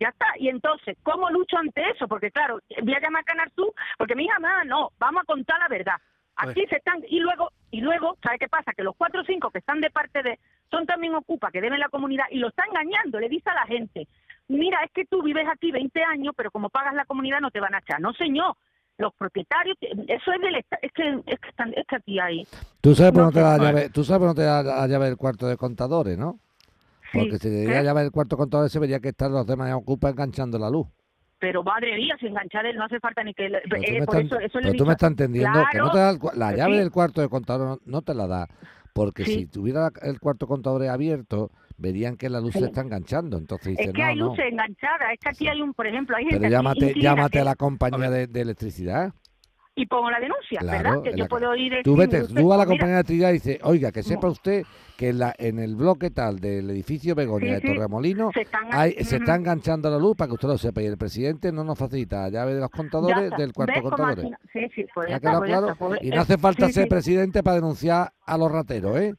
Ya 0.00 0.08
está. 0.08 0.26
Y 0.38 0.48
entonces, 0.48 0.96
¿cómo 1.02 1.28
lucho 1.30 1.58
ante 1.58 1.82
eso? 1.90 2.08
Porque 2.08 2.30
claro, 2.30 2.60
voy 2.82 2.94
a 2.94 3.00
llamar 3.00 3.22
a 3.22 3.24
Canal 3.24 3.52
Sur, 3.54 3.72
porque 3.98 4.14
mi 4.14 4.24
hija, 4.24 4.38
"Ma, 4.38 4.64
no, 4.64 4.90
vamos 4.98 5.22
a 5.22 5.26
contar 5.26 5.58
la 5.58 5.68
verdad. 5.68 5.96
Aquí 6.36 6.64
se 6.68 6.76
están, 6.76 7.00
y 7.08 7.20
luego, 7.20 7.50
y 7.70 7.80
luego, 7.80 8.16
¿sabe 8.22 8.38
qué 8.38 8.48
pasa? 8.48 8.72
Que 8.72 8.82
los 8.82 8.96
cuatro 8.96 9.20
o 9.20 9.24
cinco 9.24 9.50
que 9.50 9.58
están 9.58 9.80
de 9.80 9.90
parte 9.90 10.22
de, 10.22 10.38
son 10.70 10.84
también 10.84 11.14
ocupa, 11.14 11.52
que 11.52 11.60
deben 11.60 11.78
la 11.78 11.88
comunidad, 11.88 12.24
y 12.30 12.38
lo 12.38 12.48
está 12.48 12.64
engañando, 12.68 13.20
le 13.20 13.28
dice 13.28 13.50
a 13.50 13.54
la 13.54 13.66
gente, 13.66 14.08
mira, 14.48 14.78
es 14.84 14.90
que 14.92 15.04
tú 15.06 15.22
vives 15.22 15.46
aquí 15.52 15.70
20 15.70 16.02
años, 16.04 16.34
pero 16.36 16.50
como 16.50 16.68
pagas 16.70 16.94
la 16.94 17.04
comunidad 17.04 17.40
no 17.40 17.50
te 17.50 17.60
van 17.60 17.74
a 17.74 17.78
echar. 17.78 18.00
No, 18.00 18.12
señor, 18.14 18.54
los 18.98 19.12
propietarios, 19.14 19.76
eso 19.80 20.32
es 20.32 20.40
del 20.40 20.54
Estado, 20.56 20.80
es 20.82 20.92
que, 20.92 21.08
es 21.26 21.40
que, 21.40 21.48
están, 21.48 21.72
es 21.74 21.86
que 21.86 21.96
aquí 21.96 22.18
hay. 22.20 22.46
Tú 22.80 22.94
sabes 22.94 23.12
por 23.12 23.22
No 23.24 23.32
te 23.32 23.40
da 23.40 23.58
la 23.58 23.64
llave, 23.64 23.90
tú 23.90 24.04
sabes 24.04 24.18
por 24.20 24.28
no 24.28 24.34
te 24.34 24.42
da 24.42 24.62
la 24.62 24.86
llave 24.86 25.06
del 25.06 25.16
cuarto 25.16 25.46
de 25.46 25.56
contadores, 25.56 26.16
¿no? 26.18 26.38
Sí. 27.12 27.18
Porque 27.18 27.32
si 27.38 27.38
te 27.48 27.50
diera 27.50 27.70
¿Qué? 27.72 27.76
la 27.78 27.82
llave 27.84 28.00
del 28.02 28.10
cuarto 28.12 28.36
de 28.36 28.40
contadores 28.40 28.72
se 28.72 28.78
vería 28.78 29.00
que 29.00 29.08
están 29.10 29.32
los 29.32 29.46
demás 29.46 29.72
ocupa 29.74 30.10
enganchando 30.10 30.58
la 30.58 30.68
luz. 30.70 30.86
Pero 31.38 31.62
madre 31.62 31.94
mía, 31.96 32.16
si 32.18 32.26
enganchar 32.26 32.64
él 32.66 32.76
no 32.76 32.84
hace 32.84 32.98
falta 33.00 33.22
ni 33.22 33.34
que... 33.34 33.48
Pero 33.50 33.60
tú 33.68 33.76
eh, 33.86 34.00
me 34.00 34.06
por 34.06 34.16
estás- 34.16 34.24
eso, 34.24 34.40
eso 34.40 34.58
pero 34.62 34.72
tú 34.74 34.86
me 34.86 34.92
estás 34.92 35.10
entendiendo 35.10 35.60
que 35.70 35.78
no 35.78 35.90
te 35.90 35.98
da 35.98 36.10
el 36.10 36.18
la 36.36 36.50
Sí. 36.52 36.56
llave 36.56 36.78
del 36.78 36.90
cuarto 36.90 37.20
de 37.20 37.28
contador 37.28 37.66
no, 37.68 37.78
no 37.84 38.02
te 38.02 38.14
la 38.14 38.26
da, 38.26 38.48
porque 38.94 39.24
Sí. 39.24 39.34
si 39.34 39.46
tuviera 39.46 39.90
el 40.02 40.20
cuarto 40.20 40.46
de 40.46 40.48
contadores 40.50 40.88
abierto, 40.88 41.50
verían 41.76 42.16
que 42.16 42.28
la 42.28 42.40
luz 42.40 42.52
Sí. 42.52 42.60
se 42.60 42.66
está 42.66 42.80
enganchando. 42.82 43.36
Entonces 43.38 43.72
Es 43.72 43.78
dice, 43.78 43.92
que 43.92 44.02
no, 44.02 44.06
hay 44.08 44.16
no. 44.16 44.26
luces 44.28 44.44
enganchadas, 44.50 45.12
es 45.12 45.20
que 45.20 45.28
aquí 45.28 45.48
hay 45.48 45.60
un, 45.60 45.74
por 45.74 45.86
ejemplo, 45.86 46.16
hay 46.16 46.24
gente 46.24 46.38
Pero 46.38 46.50
llámate, 46.50 46.94
llámate 47.00 47.40
a 47.40 47.44
la 47.44 47.54
compañía 47.56 48.06
A 48.06 48.10
de, 48.10 48.26
de 48.26 48.40
electricidad. 48.40 49.12
y 49.76 49.86
pongo 49.86 50.08
la 50.08 50.20
denuncia, 50.20 50.60
Claro, 50.60 50.82
¿verdad? 50.90 51.02
Que 51.02 51.10
yo 51.18 51.24
la- 51.24 51.28
puedo 51.28 51.56
ir... 51.56 51.72
Tú 51.82 51.96
vete, 51.96 52.22
usted, 52.22 52.36
tú 52.40 52.52
a 52.52 52.56
la 52.56 52.62
pues, 52.64 52.68
mira, 52.68 52.78
compañía 52.78 52.94
de 52.94 53.00
electricidad 53.00 53.30
y 53.30 53.32
dice, 53.32 53.58
oiga, 53.64 53.90
que 53.90 54.04
sepa 54.04 54.28
usted 54.28 54.62
que 54.96 55.08
en, 55.08 55.18
la, 55.18 55.34
en 55.36 55.58
el 55.58 55.74
bloque 55.74 56.10
tal 56.10 56.38
del 56.38 56.70
edificio 56.70 57.16
Begoña 57.16 57.46
Sí, 57.46 57.52
de 57.54 57.60
sí. 57.60 57.66
Torremolino 57.74 58.30
se 58.32 58.42
están, 58.42 58.68
hay- 58.70 58.92
se 59.02 59.16
está 59.16 59.34
enganchando 59.34 59.90
la 59.90 59.98
luz 59.98 60.14
para 60.16 60.28
que 60.28 60.34
usted 60.34 60.46
lo 60.46 60.58
sepa 60.58 60.80
y 60.80 60.86
el 60.86 60.96
presidente 60.96 61.50
no 61.50 61.64
nos 61.64 61.76
facilita 61.76 62.20
la 62.22 62.28
llave 62.28 62.54
de 62.54 62.60
los 62.60 62.70
contadores 62.70 63.32
del 63.36 63.52
cuarto 63.52 63.72
de 63.74 63.80
¿Ves 63.80 63.90
cómo 63.90 63.96
contadores. 63.96 64.24
así- 64.44 64.48
Sí, 64.52 64.68
sí, 64.76 64.86
pues 64.94 65.08
¿Ha 65.08 65.10
ya 65.10 65.16
está, 65.16 65.28
quedado 65.28 65.40
pues 65.40 65.50
ya 65.50 65.56
claro? 65.58 65.72
está, 65.72 65.84
pues, 65.88 66.02
Y 66.04 66.08
eh, 66.08 66.14
no 66.14 66.20
hace 66.20 66.38
falta 66.38 66.68
ser 66.68 66.84
sí. 66.84 66.88
presidente 66.90 67.42
para 67.42 67.56
denunciar 67.56 68.12
a 68.24 68.38
los 68.38 68.52
rateros, 68.52 68.96
¿eh? 68.96 69.14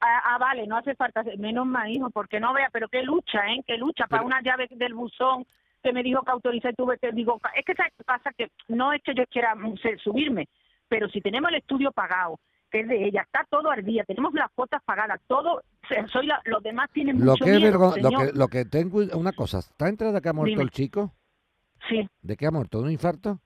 Ah, 0.00 0.22
ah, 0.26 0.38
vale, 0.38 0.66
no 0.66 0.76
hace 0.76 0.94
falta, 0.94 1.24
menos 1.38 1.66
mal, 1.66 1.90
hijo, 1.90 2.08
porque 2.10 2.38
no 2.38 2.52
vea, 2.54 2.68
pero 2.72 2.88
qué 2.88 3.02
lucha, 3.02 3.40
¿eh? 3.48 3.62
Qué 3.66 3.76
lucha 3.76 4.06
para 4.06 4.22
Pero- 4.22 4.26
una 4.26 4.40
llave 4.42 4.68
del 4.70 4.94
buzón 4.94 5.44
que 5.82 5.92
me 5.92 6.02
dijo 6.02 6.22
que 6.22 6.30
autoricé, 6.30 6.72
tuve 6.72 6.98
que, 6.98 7.10
digo, 7.12 7.40
es 7.56 7.64
que 7.64 7.74
¿sabes 7.74 7.92
qué 7.96 8.04
pasa? 8.04 8.30
Que 8.36 8.48
no 8.68 8.92
es 8.92 9.02
que 9.02 9.14
yo 9.14 9.24
quiera 9.26 9.54
subirme, 10.02 10.48
pero 10.88 11.08
si 11.08 11.20
tenemos 11.20 11.50
el 11.50 11.56
estudio 11.56 11.90
pagado, 11.92 12.38
que 12.70 12.80
es 12.80 12.88
de 12.88 13.06
ella, 13.06 13.22
está 13.22 13.44
todo 13.50 13.70
al 13.70 13.84
día, 13.84 14.04
tenemos 14.04 14.32
las 14.34 14.50
cuotas 14.52 14.82
pagadas, 14.84 15.20
todo, 15.26 15.62
soy 16.12 16.26
la, 16.26 16.40
los 16.44 16.62
demás 16.62 16.90
tienen 16.92 17.18
Lo 17.24 17.32
mucho 17.32 17.44
que 17.44 17.52
miedo, 17.52 17.78
lo 17.78 18.10
que, 18.10 18.32
lo 18.34 18.48
que 18.48 18.64
tengo 18.66 18.98
una 19.14 19.32
cosa, 19.32 19.58
¿está 19.60 19.88
enterado 19.88 20.14
de 20.14 20.20
que 20.20 20.28
ha 20.28 20.32
muerto 20.32 20.50
Dime. 20.50 20.62
el 20.64 20.70
chico? 20.70 21.12
Sí. 21.88 22.06
¿De 22.22 22.36
qué 22.36 22.46
ha 22.46 22.50
muerto? 22.50 22.78
¿De 22.78 22.84
un 22.84 22.90
infarto? 22.92 23.40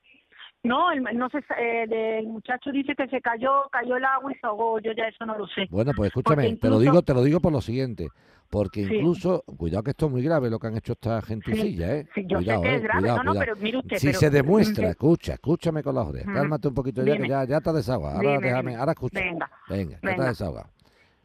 No, 0.64 0.92
el, 0.92 1.02
no 1.18 1.28
se, 1.28 1.38
eh, 1.58 2.18
el 2.20 2.28
muchacho 2.28 2.70
dice 2.70 2.94
que 2.94 3.08
se 3.08 3.20
cayó, 3.20 3.68
cayó 3.72 3.96
el 3.96 4.04
agua 4.04 4.30
y 4.30 4.36
se 4.36 4.46
ahogó, 4.46 4.78
yo 4.78 4.92
ya 4.92 5.08
eso 5.08 5.26
no 5.26 5.36
lo 5.36 5.46
sé. 5.48 5.66
Bueno, 5.70 5.92
pues 5.92 6.08
escúchame, 6.08 6.56
te 6.56 6.68
lo 6.68 6.78
digo, 6.78 7.02
te 7.02 7.14
lo 7.14 7.24
digo 7.24 7.40
por 7.40 7.50
lo 7.50 7.60
siguiente, 7.60 8.12
porque 8.48 8.86
Sí. 8.86 8.94
incluso, 8.94 9.42
cuidado 9.56 9.82
que 9.82 9.90
esto 9.90 10.06
es 10.06 10.12
muy 10.12 10.22
grave 10.22 10.50
lo 10.50 10.60
que 10.60 10.68
han 10.68 10.76
hecho 10.76 10.92
esta 10.92 11.20
gentucilla, 11.22 11.96
¿eh? 11.96 12.06
Sí, 12.14 12.24
yo 12.28 12.38
cuidado, 12.38 12.62
sé 12.62 12.68
que 12.68 12.74
eh, 12.74 12.76
es 12.76 12.82
grave, 12.84 13.00
cuidado, 13.00 13.24
no, 13.24 13.34
pero 13.34 13.56
mire 13.56 13.78
usted, 13.78 13.96
si 13.96 14.06
pero- 14.06 14.18
se 14.20 14.30
demuestra, 14.30 14.90
escucha, 14.90 15.32
escúchame 15.34 15.82
con 15.82 15.96
las 15.96 16.06
orejas, 16.06 16.28
Mm. 16.28 16.34
cálmate 16.34 16.68
un 16.68 16.74
poquito 16.74 17.04
ya, 17.04 17.16
que 17.16 17.28
ya, 17.28 17.44
ya 17.44 17.60
te 17.60 17.72
desahogado, 17.72 18.16
ahora 18.18 18.30
Dime, 18.30 18.46
déjame, 18.46 18.70
dime. 18.70 18.80
ahora 18.80 18.92
escucha, 18.92 19.18
Venga, 19.20 19.50
venga, 19.68 19.92
ya 20.00 20.08
venga. 20.08 20.22
has 20.22 20.28
desahogado. 20.38 20.68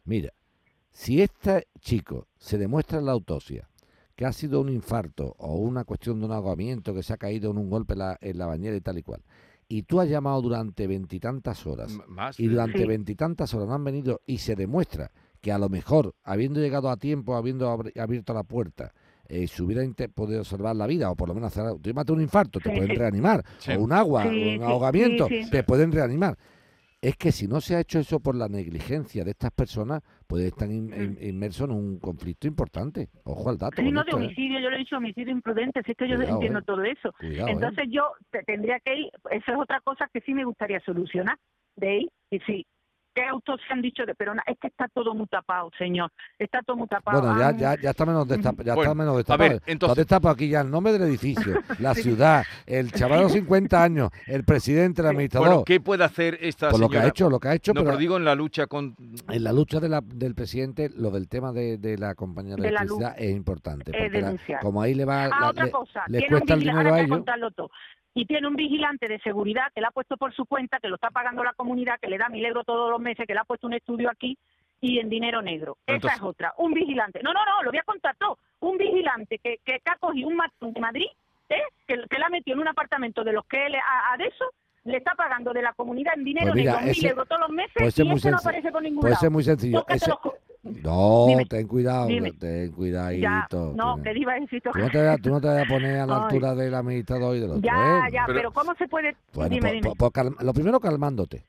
Mira, 0.04 0.30
si 0.90 1.22
este 1.22 1.68
chico 1.78 2.26
se 2.38 2.58
demuestra 2.58 2.98
en 2.98 3.06
la 3.06 3.12
autopsia 3.12 3.68
que 4.18 4.26
ha 4.26 4.32
sido 4.32 4.60
un 4.60 4.68
infarto 4.68 5.36
o 5.38 5.54
una 5.58 5.84
cuestión 5.84 6.18
de 6.18 6.26
un 6.26 6.32
ahogamiento 6.32 6.92
que 6.92 7.04
se 7.04 7.12
ha 7.12 7.16
caído 7.18 7.52
en 7.52 7.56
un 7.58 7.70
golpe 7.70 7.92
en 7.92 8.00
la, 8.00 8.18
en 8.20 8.36
la 8.36 8.46
bañera 8.46 8.74
y 8.74 8.80
tal 8.80 8.98
y 8.98 9.04
cual, 9.04 9.22
y 9.68 9.84
tú 9.84 10.00
has 10.00 10.08
llamado 10.08 10.42
durante 10.42 10.88
veintitantas 10.88 11.64
horas 11.68 11.92
M- 11.92 12.02
Más. 12.08 12.40
y 12.40 12.48
durante 12.48 12.78
Sí. 12.80 12.84
veintitantas 12.88 13.54
horas 13.54 13.68
no 13.68 13.74
han 13.74 13.84
venido 13.84 14.20
y 14.26 14.38
se 14.38 14.56
demuestra 14.56 15.12
que 15.40 15.52
a 15.52 15.58
lo 15.58 15.68
mejor, 15.68 16.16
habiendo 16.24 16.58
llegado 16.58 16.90
a 16.90 16.96
tiempo, 16.96 17.36
habiendo 17.36 17.70
abierto 17.94 18.34
la 18.34 18.42
puerta, 18.42 18.92
eh, 19.28 19.46
se 19.46 19.62
hubiera 19.62 19.82
podido 20.12 20.42
salvar 20.42 20.74
la 20.74 20.88
vida 20.88 21.12
o 21.12 21.14
por 21.14 21.28
lo 21.28 21.34
menos 21.36 21.52
hacer 21.52 21.64
algo. 21.66 21.78
Tú 21.78 22.12
un 22.14 22.20
infarto, 22.20 22.58
te 22.58 22.70
pueden 22.70 22.96
reanimar, 22.96 23.44
Sí. 23.58 23.70
o 23.70 23.80
un 23.80 23.92
agua, 23.92 24.24
Sí, 24.24 24.28
un 24.30 24.34
sí, 24.58 24.60
ahogamiento, 24.64 25.28
sí, 25.28 25.44
sí. 25.44 25.50
te 25.50 25.62
pueden 25.62 25.92
reanimar. 25.92 26.36
Es 27.00 27.16
que 27.16 27.30
si 27.30 27.46
no 27.46 27.60
se 27.60 27.76
ha 27.76 27.80
hecho 27.80 28.00
eso 28.00 28.18
por 28.18 28.34
la 28.34 28.48
negligencia 28.48 29.22
de 29.22 29.30
estas 29.30 29.52
personas, 29.52 30.02
pues 30.26 30.42
están 30.42 30.72
in- 30.72 30.92
in- 30.92 31.18
inmersos 31.28 31.68
en 31.68 31.76
un 31.76 31.98
conflicto 32.00 32.48
importante. 32.48 33.08
Ojo 33.24 33.50
al 33.50 33.56
dato. 33.56 33.80
Sí, 33.80 33.92
no 33.92 34.02
de 34.02 34.10
¿eh? 34.10 34.14
homicidio, 34.14 34.58
yo 34.58 34.68
le 34.68 34.76
he 34.76 34.78
dicho 34.80 34.96
homicidio 34.96 35.30
imprudente, 35.30 35.80
si 35.84 35.92
es 35.92 35.96
que 35.96 36.08
yo 36.08 36.16
Cuidado, 36.16 36.34
entiendo 36.34 36.58
eh. 36.58 36.62
todo 36.66 36.82
eso. 36.82 37.12
Cuidado, 37.20 37.48
¿eh? 37.48 37.52
Entonces 37.52 37.84
yo 37.90 38.02
te- 38.30 38.42
tendría 38.42 38.80
que 38.80 38.96
ir, 38.98 39.10
eso 39.30 39.52
es 39.52 39.58
otra 39.58 39.80
cosa 39.82 40.08
que 40.12 40.20
sí 40.22 40.34
me 40.34 40.44
gustaría 40.44 40.80
solucionar, 40.80 41.38
de 41.76 41.98
ir, 42.00 42.08
y 42.32 42.40
sí, 42.40 42.66
¿Qué 43.18 43.24
autos 43.26 43.60
se 43.66 43.72
han 43.72 43.82
dicho 43.82 44.06
de 44.06 44.14
pero 44.14 44.32
na- 44.32 44.44
es 44.46 44.56
que 44.60 44.68
está 44.68 44.86
todo 44.86 45.12
muy 45.12 45.26
tapado, 45.26 45.70
señor. 45.76 46.12
Está 46.38 46.62
todo 46.62 46.76
muy 46.76 46.86
tapado. 46.86 47.20
Bueno, 47.20 47.36
ya, 47.36 47.50
ya, 47.56 47.80
ya 47.80 47.90
está 47.90 48.06
menos 48.06 48.28
destapado. 48.28 48.62
Ya 48.62 48.74
Bueno, 48.76 48.90
está 48.92 48.94
menos 48.94 49.14
a 49.14 49.16
destapado. 49.18 49.50
ver, 49.50 49.58
Tú 49.60 49.64
entonces- 49.72 49.90
has 49.92 49.96
destapado 49.96 50.34
aquí 50.34 50.48
ya 50.48 50.60
el 50.60 50.70
nombre 50.70 50.92
del 50.92 51.02
edificio, 51.02 51.54
la 51.80 51.94
ciudad, 51.94 52.44
el 52.66 52.92
chaval 52.92 53.18
de 53.18 53.22
los 53.24 53.32
50 53.32 53.82
años, 53.82 54.10
el 54.28 54.44
presidente, 54.44 55.00
el 55.02 55.08
administrador. 55.08 55.48
Bueno, 55.48 55.64
¿qué 55.64 55.80
puede 55.80 56.04
hacer 56.04 56.38
esta 56.40 56.68
Pues 56.70 56.80
lo 56.80 56.88
que 56.88 56.92
señora? 56.94 57.06
ha 57.06 57.08
hecho, 57.08 57.28
lo 57.30 57.40
que 57.40 57.48
ha 57.48 57.54
hecho, 57.54 57.72
no, 57.74 57.80
pero, 57.80 57.86
pero 57.90 57.98
digo 57.98 58.16
en 58.18 58.24
la 58.24 58.36
lucha 58.36 58.66
con... 58.68 58.94
en 59.28 59.42
la 59.44 59.52
lucha 59.52 59.80
de 59.80 59.88
la- 59.88 60.00
del 60.00 60.36
presidente, 60.36 60.88
lo 60.96 61.10
del 61.10 61.28
tema 61.28 61.52
de, 61.52 61.76
de 61.78 61.98
la 61.98 62.14
compañía 62.14 62.54
de, 62.54 62.62
De 62.62 62.70
la 62.70 62.84
luz. 62.84 63.00
electricidad 63.00 63.14
es 63.30 63.36
importante. 63.36 63.90
Eh, 63.90 63.94
Porque 64.04 64.20
la- 64.20 64.26
denunciar. 64.28 64.60
como 64.60 64.80
ahí 64.80 64.94
le 64.94 65.04
va, 65.04 65.24
Ah, 65.24 65.28
la- 65.40 65.48
otra 65.50 65.64
le- 65.64 65.70
cosa. 65.72 66.04
les 66.06 66.24
cuesta 66.28 66.54
el 66.54 66.60
dinero 66.60 66.94
a 66.94 67.00
ellos. 67.00 67.24
todo. 67.56 67.70
Y 68.18 68.24
tiene 68.26 68.48
un 68.48 68.56
vigilante 68.56 69.06
de 69.06 69.20
seguridad 69.20 69.70
que 69.72 69.80
le 69.80 69.86
ha 69.86 69.90
puesto 69.92 70.16
por 70.16 70.34
su 70.34 70.44
cuenta, 70.44 70.80
que 70.80 70.88
lo 70.88 70.96
está 70.96 71.10
pagando 71.10 71.44
la 71.44 71.52
comunidad, 71.52 72.00
que 72.00 72.08
le 72.08 72.18
da 72.18 72.28
mil 72.28 72.44
euros 72.44 72.66
todos 72.66 72.90
los 72.90 73.00
meses, 73.00 73.26
que 73.26 73.32
le 73.34 73.38
ha 73.38 73.44
puesto 73.44 73.68
un 73.68 73.74
estudio 73.74 74.10
aquí 74.10 74.36
y 74.80 74.98
en 74.98 75.08
dinero 75.08 75.40
negro. 75.40 75.76
Entonces- 75.86 76.16
Esa 76.16 76.24
es 76.24 76.28
otra. 76.28 76.52
Un 76.58 76.72
vigilante. 76.72 77.20
No, 77.22 77.32
no, 77.32 77.44
no, 77.44 77.62
lo 77.62 77.70
voy 77.70 77.78
a 77.78 77.82
contar 77.84 78.16
todo. 78.16 78.38
Un 78.60 78.76
vigilante 78.76 79.38
que, 79.38 79.58
que, 79.64 79.78
que 79.78 79.90
ha 79.90 79.96
cogido 79.98 80.26
un 80.28 80.34
matón 80.36 80.72
de 80.72 80.80
Madrid, 80.80 81.06
¿eh? 81.48 81.62
que, 81.86 81.94
que 82.10 82.18
la 82.18 82.26
ha 82.26 82.30
metido 82.30 82.56
en 82.56 82.62
un 82.62 82.68
apartamento 82.68 83.22
de 83.22 83.32
los 83.32 83.44
que 83.46 83.66
él 83.66 83.76
ha, 83.76 84.12
ha 84.12 84.16
de 84.16 84.26
eso, 84.26 84.46
le 84.82 84.96
está 84.98 85.14
pagando 85.14 85.52
de 85.52 85.62
la 85.62 85.72
comunidad 85.74 86.14
en 86.16 86.24
dinero 86.24 86.46
Pues 86.52 86.56
mira, 86.56 86.80
negro 86.80 86.92
mil 86.96 87.06
euros 87.06 87.28
todos 87.28 87.40
los 87.42 87.50
meses 87.50 87.74
y 87.82 87.86
ese 87.86 88.30
no 88.32 88.36
aparece 88.36 88.72
por 88.72 88.82
ningún 88.82 89.00
Puede 89.00 89.12
lado. 89.12 89.20
ser 89.20 89.30
muy 89.30 89.44
sencillo. 89.44 89.84
Ese- 89.88 90.10
los 90.10 90.18
No, 90.82 91.26
Dime. 91.28 91.46
ten 91.46 91.66
cuidado, 91.66 92.06
Dime. 92.06 92.32
ten 92.32 92.70
Ya, 92.70 92.74
cuidadito. 92.76 93.72
no, 93.76 93.94
ten- 93.96 94.04
que 94.04 94.14
diva 94.14 94.34
decir 94.34 94.62
Tú 94.62 94.70
no, 94.78 94.88
te, 94.90 95.18
tú 95.22 95.30
no 95.30 95.40
te 95.40 95.46
vas 95.48 95.62
a 95.64 95.68
poner 95.68 96.00
a 96.00 96.06
la 96.06 96.16
Ay. 96.16 96.22
altura 96.24 96.54
del 96.54 96.74
administrador 96.74 97.36
y 97.36 97.40
del 97.40 97.50
otro. 97.50 97.62
Ya, 97.62 98.08
ya, 98.12 98.24
Pero- 98.26 98.38
pero, 98.38 98.52
¿cómo 98.52 98.74
se 98.74 98.88
puede...? 98.88 99.16
Bueno, 99.34 99.50
dime, 99.50 99.68
po- 99.68 99.74
dime. 99.74 99.88
po- 99.90 99.94
po- 99.96 100.10
calm- 100.10 100.36
lo 100.40 100.52
primero 100.52 100.80
calmándote. 100.80 101.44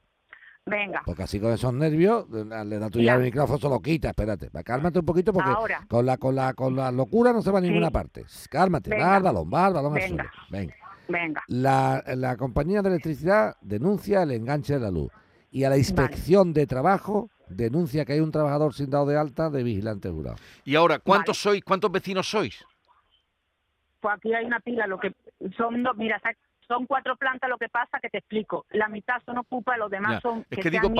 Venga, 0.65 1.01
Porque 1.05 1.23
así 1.23 1.39
con 1.39 1.51
esos 1.51 1.73
nervios, 1.73 2.29
le 2.29 2.77
da 2.79 2.89
tu 2.91 2.99
Ya. 2.99 3.05
llave 3.13 3.23
al 3.23 3.25
micrófono, 3.25 3.57
se 3.57 3.69
lo 3.69 3.79
quita, 3.79 4.09
espérate. 4.09 4.49
Va, 4.49 4.61
Cálmate 4.61 4.99
un 4.99 5.05
poquito 5.05 5.33
porque 5.33 5.49
ahora. 5.49 5.83
con 5.87 6.05
la, 6.05 6.17
con 6.17 6.35
la, 6.35 6.53
con 6.53 6.75
la 6.75 6.91
locura 6.91 7.33
no 7.33 7.41
se 7.41 7.49
va 7.49 7.57
a 7.57 7.61
ninguna 7.61 7.87
Sí. 7.87 7.93
parte. 7.93 8.25
Cálmate, 8.51 8.91
Venga. 8.91 9.07
va 9.07 9.15
al 9.15 9.23
balón, 9.23 9.49
va 9.51 9.65
al 9.65 9.73
balón 9.73 9.93
al 9.95 9.99
Venga. 10.01 10.23
suelo. 10.25 10.47
Venga. 10.51 10.75
Venga. 11.07 11.43
La, 11.47 12.03
la 12.15 12.37
compañía 12.37 12.83
de 12.83 12.89
electricidad 12.89 13.55
denuncia 13.61 14.21
el 14.21 14.29
enganche 14.31 14.73
de 14.75 14.79
la 14.79 14.91
luz. 14.91 15.09
Y 15.51 15.63
a 15.63 15.69
la 15.69 15.77
inspección 15.77 16.53
de 16.53 16.67
trabajo 16.67 17.29
denuncia 17.47 18.05
que 18.05 18.13
hay 18.13 18.19
un 18.19 18.31
trabajador 18.31 18.73
sin 18.73 18.89
dado 18.89 19.07
de 19.07 19.17
alta 19.17 19.49
de 19.49 19.63
vigilante 19.63 20.09
jurado. 20.09 20.37
Y 20.63 20.75
ahora, 20.75 20.99
¿cuántos 20.99 21.37
sois? 21.37 21.63
¿Cuántos 21.63 21.91
vecinos 21.91 22.29
sois? 22.29 22.63
Pues 23.99 24.15
aquí 24.15 24.33
hay 24.33 24.45
una 24.45 24.59
pila, 24.59 24.87
lo 24.87 24.99
que 24.99 25.13
son 25.57 25.83
dos, 25.83 25.97
mira, 25.97 26.21
son 26.67 26.85
cuatro 26.85 27.15
plantas, 27.17 27.49
lo 27.49 27.57
que 27.57 27.67
pasa 27.67 27.99
que 27.99 28.09
te 28.09 28.19
explico. 28.19 28.65
La 28.69 28.87
mitad 28.87 29.15
son 29.25 29.39
ocupa, 29.39 29.75
los 29.77 29.89
demás 29.89 30.13
Ya. 30.13 30.21
son 30.21 30.45
Es 30.49 30.57
que, 30.57 30.61
que 30.61 30.69
digo, 30.69 30.87
han 30.87 30.93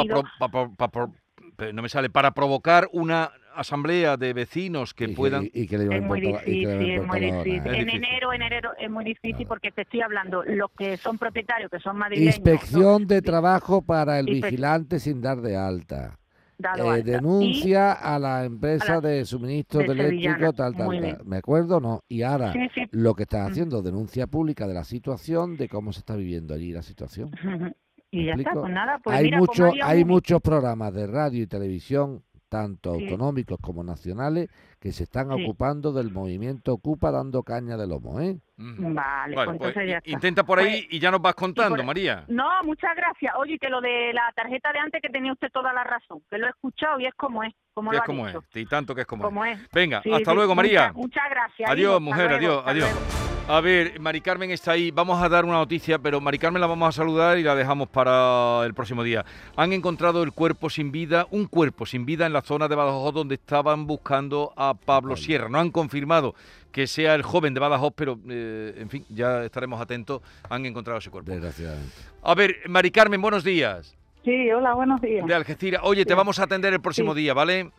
pa 0.77 0.87
pro- 0.87 1.13
pero 1.55 1.73
no 1.73 1.81
me 1.81 1.89
sale, 1.89 2.09
para 2.09 2.31
provocar 2.31 2.87
una 2.93 3.31
asamblea 3.55 4.15
de 4.17 4.33
vecinos 4.33 4.93
que 4.93 5.05
y, 5.05 5.15
puedan... 5.15 5.45
y, 5.45 5.51
y 5.63 5.67
que 5.67 5.77
le 5.77 5.95
Es 5.97 6.01
muy 6.01 6.19
y 6.19 6.27
difícil, 6.31 6.69
es 6.91 7.05
muy. 7.07 7.23
¿eh? 7.23 7.27
Es 7.27 7.35
En 7.45 7.63
difícil. 7.63 7.89
enero, 7.95 8.33
en 8.33 8.41
enero 8.41 8.71
es 8.79 8.89
muy 8.89 9.03
difícil 9.05 9.45
porque 9.47 9.71
te 9.71 9.81
estoy 9.81 10.01
hablando, 10.01 10.43
los 10.43 10.71
que 10.77 10.97
son 10.97 11.17
propietarios, 11.17 11.69
que 11.69 11.79
son 11.79 11.97
madrileños, 11.97 12.35
Inspección 12.37 13.07
de 13.07 13.21
trabajo 13.21 13.81
para 13.81 14.19
el 14.19 14.27
vigilante 14.27 14.99
sin 14.99 15.21
dar 15.21 15.41
de 15.41 15.57
alta. 15.57 16.15
Eh, 16.61 16.65
alta. 16.81 17.03
denuncia 17.03 17.93
a 17.93 18.19
la 18.19 18.43
empresa 18.43 18.93
a 18.97 19.01
la- 19.01 19.09
de 19.09 19.23
suministro 19.25 19.79
de 19.79 19.85
eléctrico, 19.93 20.51
tal, 20.51 20.75
tal, 20.75 20.89
tal. 20.99 21.21
¿Me 21.25 21.37
acuerdo? 21.37 21.79
No. 21.79 22.01
Y 22.09 22.21
ahora, 22.23 22.49
Y- 22.53 22.67
sí, 22.67 22.69
sí. 22.75 22.81
lo 22.91 23.13
que 23.15 23.23
estás 23.23 23.47
Mm. 23.47 23.51
haciendo, 23.51 23.81
denuncia 23.81 24.27
pública 24.27 24.67
de 24.67 24.73
la 24.73 24.83
situación, 24.83 25.55
de 25.55 25.69
cómo 25.69 25.93
se 25.93 25.99
está 25.99 26.17
viviendo 26.17 26.53
allí 26.53 26.73
la 26.73 26.81
situación. 26.81 27.31
y 28.11 28.25
ya 28.25 28.33
está, 28.33 28.53
pues 28.53 28.71
nada, 28.73 28.99
pues 29.03 29.17
hay 29.17 29.25
mira, 29.25 29.37
como 29.39 29.51
mucho, 29.51 29.65
había 29.67 29.87
hay 29.87 30.01
un- 30.01 30.07
muchos 30.07 30.41
programas 30.41 30.93
de 30.93 31.07
radio 31.07 31.43
y 31.43 31.47
televisión, 31.47 32.23
tanto 32.49 32.95
Sí. 32.95 33.03
autonómicos 33.03 33.59
como 33.61 33.83
nacionales, 33.83 34.49
que 34.79 34.91
se 34.91 35.03
están 35.03 35.27
Sí. 35.35 35.43
ocupando 35.43 35.93
del 35.93 36.09
movimiento 36.11 36.73
Ocupa 36.73 37.11
dando 37.11 37.43
caña 37.43 37.77
de 37.77 37.85
lomo, 37.85 38.19
¿eh? 38.21 38.39
Mm. 38.57 38.95
Vale, 38.95 39.35
Bueno, 39.35 39.51
pues 39.51 39.57
pues, 39.59 39.69
entonces 39.69 39.89
ya 39.91 39.97
está. 39.99 40.09
intenta 40.09 40.43
por 40.43 40.57
ahí 40.57 40.87
y 40.89 40.99
ya 40.99 41.11
nos 41.11 41.21
vas 41.21 41.35
contando, 41.35 41.75
por- 41.75 41.85
María. 41.85 42.25
No, 42.27 42.47
muchas 42.63 42.95
gracias. 42.95 43.35
Oye, 43.37 43.59
que 43.59 43.69
lo 43.69 43.81
de 43.81 44.11
la 44.13 44.23
tarjeta 44.35 44.73
de 44.73 44.79
antes 44.79 44.99
que 44.99 45.09
tenía 45.09 45.31
usted 45.31 45.49
toda 45.53 45.71
la 45.73 45.83
razón, 45.83 46.21
que 46.27 46.39
lo 46.39 46.47
he 46.47 46.49
escuchado 46.49 46.99
y 46.99 47.05
es 47.05 47.13
como 47.13 47.43
es, 47.43 47.53
como 47.75 47.93
es 47.93 47.99
ha 47.99 48.03
como 48.03 48.27
es, 48.27 48.35
y 48.55 48.65
tanto 48.65 48.95
que 48.95 49.01
es 49.01 49.07
como, 49.07 49.23
Como 49.25 49.45
es. 49.45 49.59
es. 49.59 49.69
Venga, 49.71 50.01
Sí, 50.01 50.11
hasta 50.11 50.31
sí, 50.31 50.35
luego, 50.35 50.55
María. 50.55 50.87
Muchas, 50.91 50.95
muchas 50.95 51.23
gracias. 51.29 51.69
Adiós, 51.69 52.01
mujer, 52.01 52.29
luego, 52.31 52.61
adiós, 52.61 52.63
adiós. 52.65 52.89
luego. 52.91 53.38
A 53.51 53.61
ver, 53.61 53.99
Mari 53.99 54.21
Carmen 54.21 54.51
está 54.51 54.73
ahí. 54.73 54.91
Vamos 54.91 55.19
a 55.23 55.27
dar 55.27 55.43
una 55.43 55.55
noticia, 55.55 55.97
pero 55.97 56.21
Mari 56.21 56.37
Carmen 56.37 56.61
la 56.61 56.67
vamos 56.67 56.87
a 56.87 56.91
saludar 56.91 57.39
y 57.39 57.41
la 57.43 57.55
dejamos 57.55 57.89
para 57.89 58.63
el 58.63 58.75
próximo 58.75 59.01
día. 59.03 59.25
Han 59.55 59.73
encontrado 59.73 60.21
el 60.21 60.33
cuerpo 60.33 60.69
sin 60.69 60.91
vida, 60.91 61.25
un 61.31 61.47
cuerpo 61.47 61.87
sin 61.87 62.05
vida 62.05 62.27
en 62.27 62.33
la 62.33 62.43
zona 62.43 62.67
de 62.67 62.75
Badajoz 62.75 63.11
donde 63.11 63.33
estaban 63.35 63.87
buscando 63.87 64.53
a 64.55 64.75
Pablo 64.75 65.17
Sierra. 65.17 65.49
No 65.49 65.57
han 65.57 65.71
confirmado 65.71 66.35
que 66.71 66.85
sea 66.85 67.15
el 67.15 67.23
joven 67.23 67.55
de 67.55 67.59
Badajoz, 67.59 67.93
pero 67.95 68.19
eh, 68.29 68.75
en 68.77 68.87
fin, 68.87 69.03
ya 69.09 69.43
estaremos 69.43 69.81
atentos. 69.81 70.21
Han 70.47 70.67
encontrado 70.67 70.99
ese 70.99 71.09
cuerpo. 71.09 71.31
Desgraciadamente. 71.31 71.91
A 72.21 72.35
ver, 72.35 72.55
Mari 72.67 72.91
Carmen, 72.91 73.19
buenos 73.19 73.43
días. 73.43 73.97
Sí, 74.23 74.51
hola, 74.51 74.75
buenos 74.75 75.01
días. 75.01 75.25
De 75.25 75.33
Algeciras. 75.33 75.81
Oye, 75.85 76.05
te 76.05 76.13
vamos 76.13 76.37
a 76.39 76.43
atender 76.43 76.71
el 76.73 76.81
próximo 76.81 77.15
Sí. 77.15 77.21
día, 77.21 77.33
¿vale? 77.33 77.71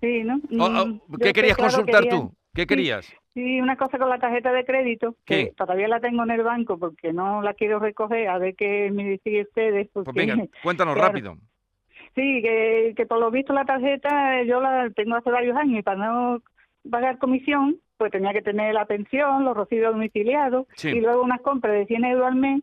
Sí, 0.00 0.22
¿no? 0.22 0.40
Oh, 0.60 0.66
oh, 0.66 0.86
yo 1.08 1.18
¿Qué 1.18 1.26
sé, 1.28 1.32
querías 1.32 1.56
claro, 1.56 1.72
consultar 1.72 2.04
quería- 2.04 2.18
tú? 2.20 2.32
¿Qué 2.54 2.66
querías? 2.66 3.06
Sí, 3.34 3.60
una 3.60 3.76
cosa 3.76 3.98
con 3.98 4.10
la 4.10 4.18
tarjeta 4.18 4.52
de 4.52 4.64
crédito, 4.64 5.16
que 5.24 5.46
¿Qué? 5.46 5.52
todavía 5.56 5.88
la 5.88 6.00
tengo 6.00 6.22
en 6.22 6.30
el 6.32 6.42
banco 6.42 6.78
porque 6.78 7.12
no 7.12 7.40
la 7.40 7.54
quiero 7.54 7.78
recoger, 7.78 8.28
a 8.28 8.36
ver 8.38 8.54
qué 8.56 8.90
me 8.92 9.04
dicen 9.08 9.40
ustedes. 9.42 9.88
Pues 9.92 10.06
venga, 10.14 10.36
cuéntanos 10.62 10.94
claro, 10.94 11.08
rápido. 11.08 11.36
Sí, 12.14 12.42
que, 12.42 12.92
que 12.94 13.06
por 13.06 13.18
lo 13.18 13.30
visto 13.30 13.54
la 13.54 13.64
tarjeta 13.64 14.42
yo 14.42 14.60
la 14.60 14.90
tengo 14.90 15.16
hace 15.16 15.30
varios 15.30 15.56
años 15.56 15.78
y 15.78 15.82
para 15.82 15.96
no 16.06 16.42
pagar 16.90 17.16
comisión, 17.18 17.76
pues 17.96 18.12
tenía 18.12 18.32
que 18.34 18.42
tener 18.42 18.74
la 18.74 18.84
pensión, 18.84 19.44
los 19.44 19.56
recibos 19.56 19.92
domiciliados 19.92 20.66
Sí. 20.76 20.90
y 20.90 21.00
luego 21.00 21.22
unas 21.22 21.40
compras 21.40 21.72
de 21.72 21.86
100 21.86 22.04
euros 22.04 22.26
al 22.26 22.36
mes 22.36 22.62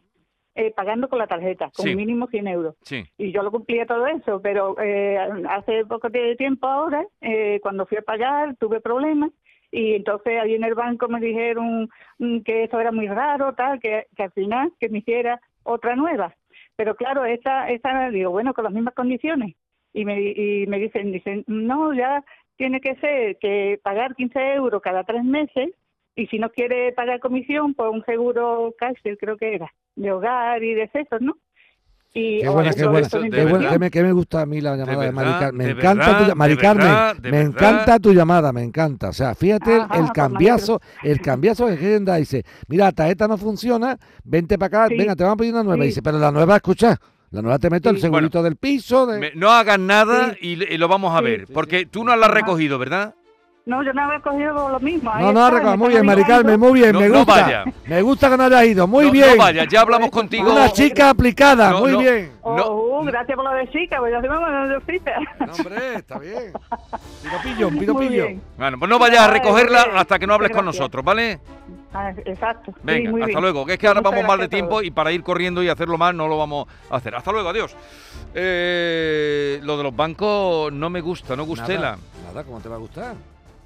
eh, 0.54 0.72
pagando 0.76 1.08
con 1.10 1.18
la 1.20 1.26
tarjeta, 1.28 1.72
con 1.76 1.86
Sí. 1.86 1.96
mínimo 1.96 2.28
100 2.28 2.48
euros. 2.48 2.76
Sí. 2.84 3.04
y 3.18 3.32
yo 3.32 3.42
lo 3.42 3.50
cumplía 3.50 3.88
todo 3.88 4.06
eso, 4.06 4.40
pero 4.42 4.76
eh, 4.80 5.18
hace 5.50 5.84
poco 5.86 6.10
tiempo 6.38 6.68
ahora, 6.68 7.04
eh, 7.22 7.60
cuando 7.64 7.88
fui 7.88 7.98
a 7.98 8.02
pagar, 8.04 8.56
tuve 8.58 8.82
problemas 8.82 9.32
y 9.72 9.94
entonces 9.94 10.40
ahí 10.42 10.56
en 10.56 10.64
el 10.64 10.74
banco 10.74 11.08
me 11.08 11.20
dijeron 11.20 11.90
mm, 12.18 12.40
que 12.42 12.64
eso 12.64 12.80
era 12.80 12.92
muy 12.92 13.08
raro, 13.08 13.54
tal, 13.54 13.80
que, 13.80 14.08
que 14.16 14.24
al 14.24 14.32
final 14.32 14.72
que 14.80 14.90
me 14.90 15.00
hiciera 15.00 15.40
otra 15.64 15.96
nueva. 15.96 16.36
Pero 16.76 16.96
claro, 16.96 17.26
esta, 17.26 17.70
esta 17.70 18.10
digo, 18.10 18.32
bueno, 18.32 18.54
con 18.54 18.64
las 18.64 18.74
mismas 18.74 18.94
condiciones. 18.94 19.56
Y 19.94 20.06
me, 20.06 20.22
y 20.22 20.68
me 20.68 20.80
dicen, 20.80 21.12
dicen, 21.12 21.44
no, 21.48 21.94
ya 21.94 22.24
tiene 22.58 22.80
que 22.80 22.96
ser 22.96 23.38
que 23.38 23.80
pagar 23.84 24.16
15 24.16 24.54
euros 24.54 24.82
cada 24.82 25.04
tres 25.04 25.24
meses 25.24 25.70
y 26.16 26.28
si 26.28 26.38
no 26.38 26.50
quiere 26.52 26.92
pagar 26.92 27.20
comisión, 27.20 27.74
pues 27.74 27.90
un 27.90 28.04
seguro 28.04 28.74
cárcel 28.78 29.18
creo 29.18 29.38
que 29.38 29.56
era, 29.56 29.74
de 29.96 30.12
hogar 30.12 30.64
y 30.64 30.74
de 30.74 30.90
sesos, 30.90 31.22
¿no? 31.22 31.38
Y, 32.12 32.42
Qué 32.42 32.50
o 32.50 32.54
buena, 32.54 32.72
qué 32.74 32.88
buena, 32.88 33.08
de 33.08 33.30
qué 33.30 33.46
buena, 33.46 33.70
que 33.70 33.80
me, 33.80 33.92
que 33.92 34.02
me 34.04 34.12
gusta 34.12 34.42
a 34.42 34.46
mí 34.48 34.62
la 34.62 34.76
llamada 34.76 35.04
de, 35.06 35.12
Mari 35.12 35.30
Carmen. 35.40 35.58
Me 35.58 35.66
de 35.66 35.72
encanta 35.72 36.06
verdad, 36.12 36.30
tu, 36.32 36.36
Mari 36.36 36.56
de 36.56 36.62
Carmen, 36.62 36.88
verdad, 36.88 37.16
de 37.16 37.32
me 37.32 37.38
verdad. 37.38 37.52
encanta 37.54 38.00
tu 38.00 38.14
llamada, 38.14 38.52
me 38.52 38.64
encanta. 38.64 39.10
O 39.10 39.14
sea, 39.14 39.36
fíjate 39.36 39.76
el- 39.76 39.82
Ajá, 39.82 40.00
el 40.00 40.12
cambiazo, 40.12 40.82
el 41.04 41.22
cambiazo 41.22 41.68
que 41.68 41.78
quieren 41.78 42.06
dar. 42.06 42.20
Dice, 42.20 42.44
mira, 42.68 42.86
la 42.86 42.92
tarjeta 42.94 43.28
no 43.28 43.38
funciona, 43.38 43.96
vente 44.24 44.58
para 44.58 44.84
acá, 44.84 44.88
Sí. 44.90 44.98
venga, 44.98 45.16
te 45.16 45.24
vamos 45.24 45.36
a 45.36 45.38
pedir 45.38 45.54
una 45.54 45.64
nueva. 45.64 45.84
Sí. 45.84 45.88
Dice, 45.90 46.02
pero 46.02 46.18
la 46.18 46.32
nueva, 46.32 46.56
escucha, 46.56 46.98
la 47.30 47.42
nueva 47.44 47.60
te 47.60 47.70
meto 47.70 47.92
el 47.92 47.98
Sí. 47.98 48.02
segurito 48.02 48.42
del 48.42 48.56
piso. 48.56 49.06
de- 49.06 49.20
Me- 49.20 49.32
no 49.36 49.52
hagas 49.52 49.78
nada 49.80 50.36
y, 50.42 50.64
y 50.64 50.78
lo 50.80 50.88
vamos 50.88 51.14
a 51.16 51.20
Sí, 51.20 51.24
ver, 51.26 51.46
sí, 51.46 51.54
porque 51.54 51.80
sí. 51.82 51.86
tú 51.86 52.04
no 52.04 52.16
la 52.16 52.26
has 52.26 52.34
recogido, 52.34 52.80
¿verdad? 52.80 53.14
No, 53.70 53.84
yo 53.84 53.94
no 53.94 54.02
había 54.02 54.20
cogido 54.20 54.70
lo 54.70 54.80
mismo. 54.80 55.12
ahí 55.14 55.24
No, 55.24 55.32
no, 55.32 55.58
está, 55.58 55.78
muy 55.78 55.90
bien, 55.90 56.06
Mari 56.06 56.22
avisando. 56.24 56.44
Carmen, 56.44 56.60
muy 56.60 56.80
bien, 56.80 56.92
No- 56.94 57.00
me 57.02 57.10
no 57.10 57.18
gusta. 57.20 57.42
vaya. 57.42 57.64
Me 57.86 58.02
gusta 58.02 58.30
que 58.32 58.38
no 58.38 58.44
hayas 58.46 58.66
ido, 58.66 58.88
muy 58.88 59.06
no, 59.06 59.12
bien. 59.12 59.38
No 59.38 59.44
vaya, 59.44 59.66
ya 59.70 59.82
hablamos 59.82 60.10
contigo. 60.10 60.52
Una 60.52 60.70
chica 60.72 61.10
aplicada, 61.12 61.70
No, 61.70 61.80
muy 61.82 61.92
no. 61.92 62.00
bien. 62.00 62.32
Oh, 62.42 62.58
No. 62.58 62.72
uh, 62.72 63.04
gracias 63.06 63.36
por 63.36 63.46
lo 63.46 63.52
de 63.52 63.70
chica, 63.70 63.98
pues 64.00 64.12
yo 64.12 64.20
soy 64.20 64.30
mamá 64.30 64.68
de 64.68 64.80
frita. 64.82 65.12
No, 65.46 65.54
hombre, 65.54 65.96
está 65.96 66.18
bien. 66.18 66.52
Pido 67.22 67.42
pillo, 67.44 67.70
pido 67.80 67.94
Muy 67.94 68.08
pillo. 68.08 68.26
bien. 68.26 68.42
Bueno, 68.58 68.80
pues 68.80 68.90
no 68.90 68.98
vayas 69.00 69.20
a 69.22 69.28
recogerla 69.28 69.82
hasta 69.96 70.18
que 70.18 70.26
no 70.28 70.34
hables 70.34 70.52
con 70.52 70.66
nosotros, 70.66 71.06
¿vale? 71.06 71.40
Ah, 71.94 72.12
exacto. 72.26 72.72
sí, 72.72 72.80
Venga, 72.84 73.12
muy 73.12 73.22
hasta 73.22 73.28
bien. 73.32 73.42
luego. 73.42 73.66
Que 73.66 73.74
es 73.74 73.80
que 73.80 73.88
ahora 73.88 74.02
Muchas 74.02 74.12
vamos 74.14 74.28
mal 74.28 74.40
de 74.40 74.48
tiempo 74.48 74.82
y 74.82 74.90
para 74.92 75.12
ir 75.12 75.22
corriendo 75.24 75.62
y 75.64 75.70
hacerlo 75.70 75.98
más 75.98 76.14
no 76.16 76.28
lo 76.28 76.38
vamos 76.38 76.68
a 76.90 76.96
hacer. 76.98 77.16
Hasta 77.16 77.32
luego, 77.32 77.50
adiós. 77.50 77.76
Eh, 78.34 79.60
lo 79.64 79.78
de 79.78 79.84
los 79.84 79.96
bancos 79.96 80.72
no 80.74 80.90
me 80.90 81.02
gusta, 81.02 81.36
no 81.36 81.46
gustela. 81.46 81.92
Nada, 81.92 81.98
nada, 82.28 82.44
¿cómo 82.44 82.60
te 82.60 82.70
va 82.70 82.76
a 82.76 82.80
gustar? 82.80 83.14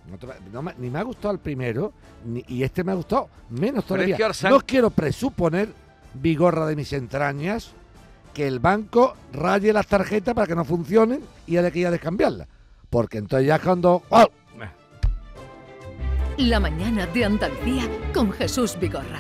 No 0.10 0.18
te 0.18 0.28
va- 0.28 0.36
no 0.52 0.62
me- 0.62 0.74
ni 0.78 0.90
me 0.90 1.00
ha 1.00 1.04
gustado 1.04 1.34
el 1.34 1.40
primero, 1.40 1.94
ni- 2.26 2.44
y 2.48 2.64
este 2.64 2.84
me 2.84 2.92
ha 2.92 2.96
gustado 2.96 3.30
menos 3.50 3.86
Pero 3.88 4.02
es 4.04 4.08
todavía. 4.10 4.18
que 4.18 4.24
han- 4.48 4.52
No 4.54 4.60
quiero 4.62 4.90
presuponer, 4.90 5.70
vigorra 6.14 6.66
de 6.66 6.76
mis 6.76 6.92
entrañas, 6.94 7.72
que 8.34 8.48
el 8.48 8.60
banco 8.60 9.16
raye 9.32 9.72
las 9.72 9.88
tarjetas 9.88 10.34
para 10.34 10.48
que 10.48 10.56
no 10.56 10.66
funcionen 10.66 11.22
y 11.48 11.58
haya 11.58 11.72
que 11.72 11.80
ir 11.80 11.88
a 11.88 11.92
descambiarlas. 11.92 12.48
Porque 12.90 13.18
entonces 13.20 13.48
ya 13.48 13.56
es 13.56 13.62
cuando... 13.62 14.04
¡oh! 14.10 14.28
La 16.38 16.60
mañana 16.60 17.06
de 17.08 17.26
Andalucía 17.26 17.84
con 18.14 18.32
Jesús 18.32 18.76
Vigorra. 18.80 19.20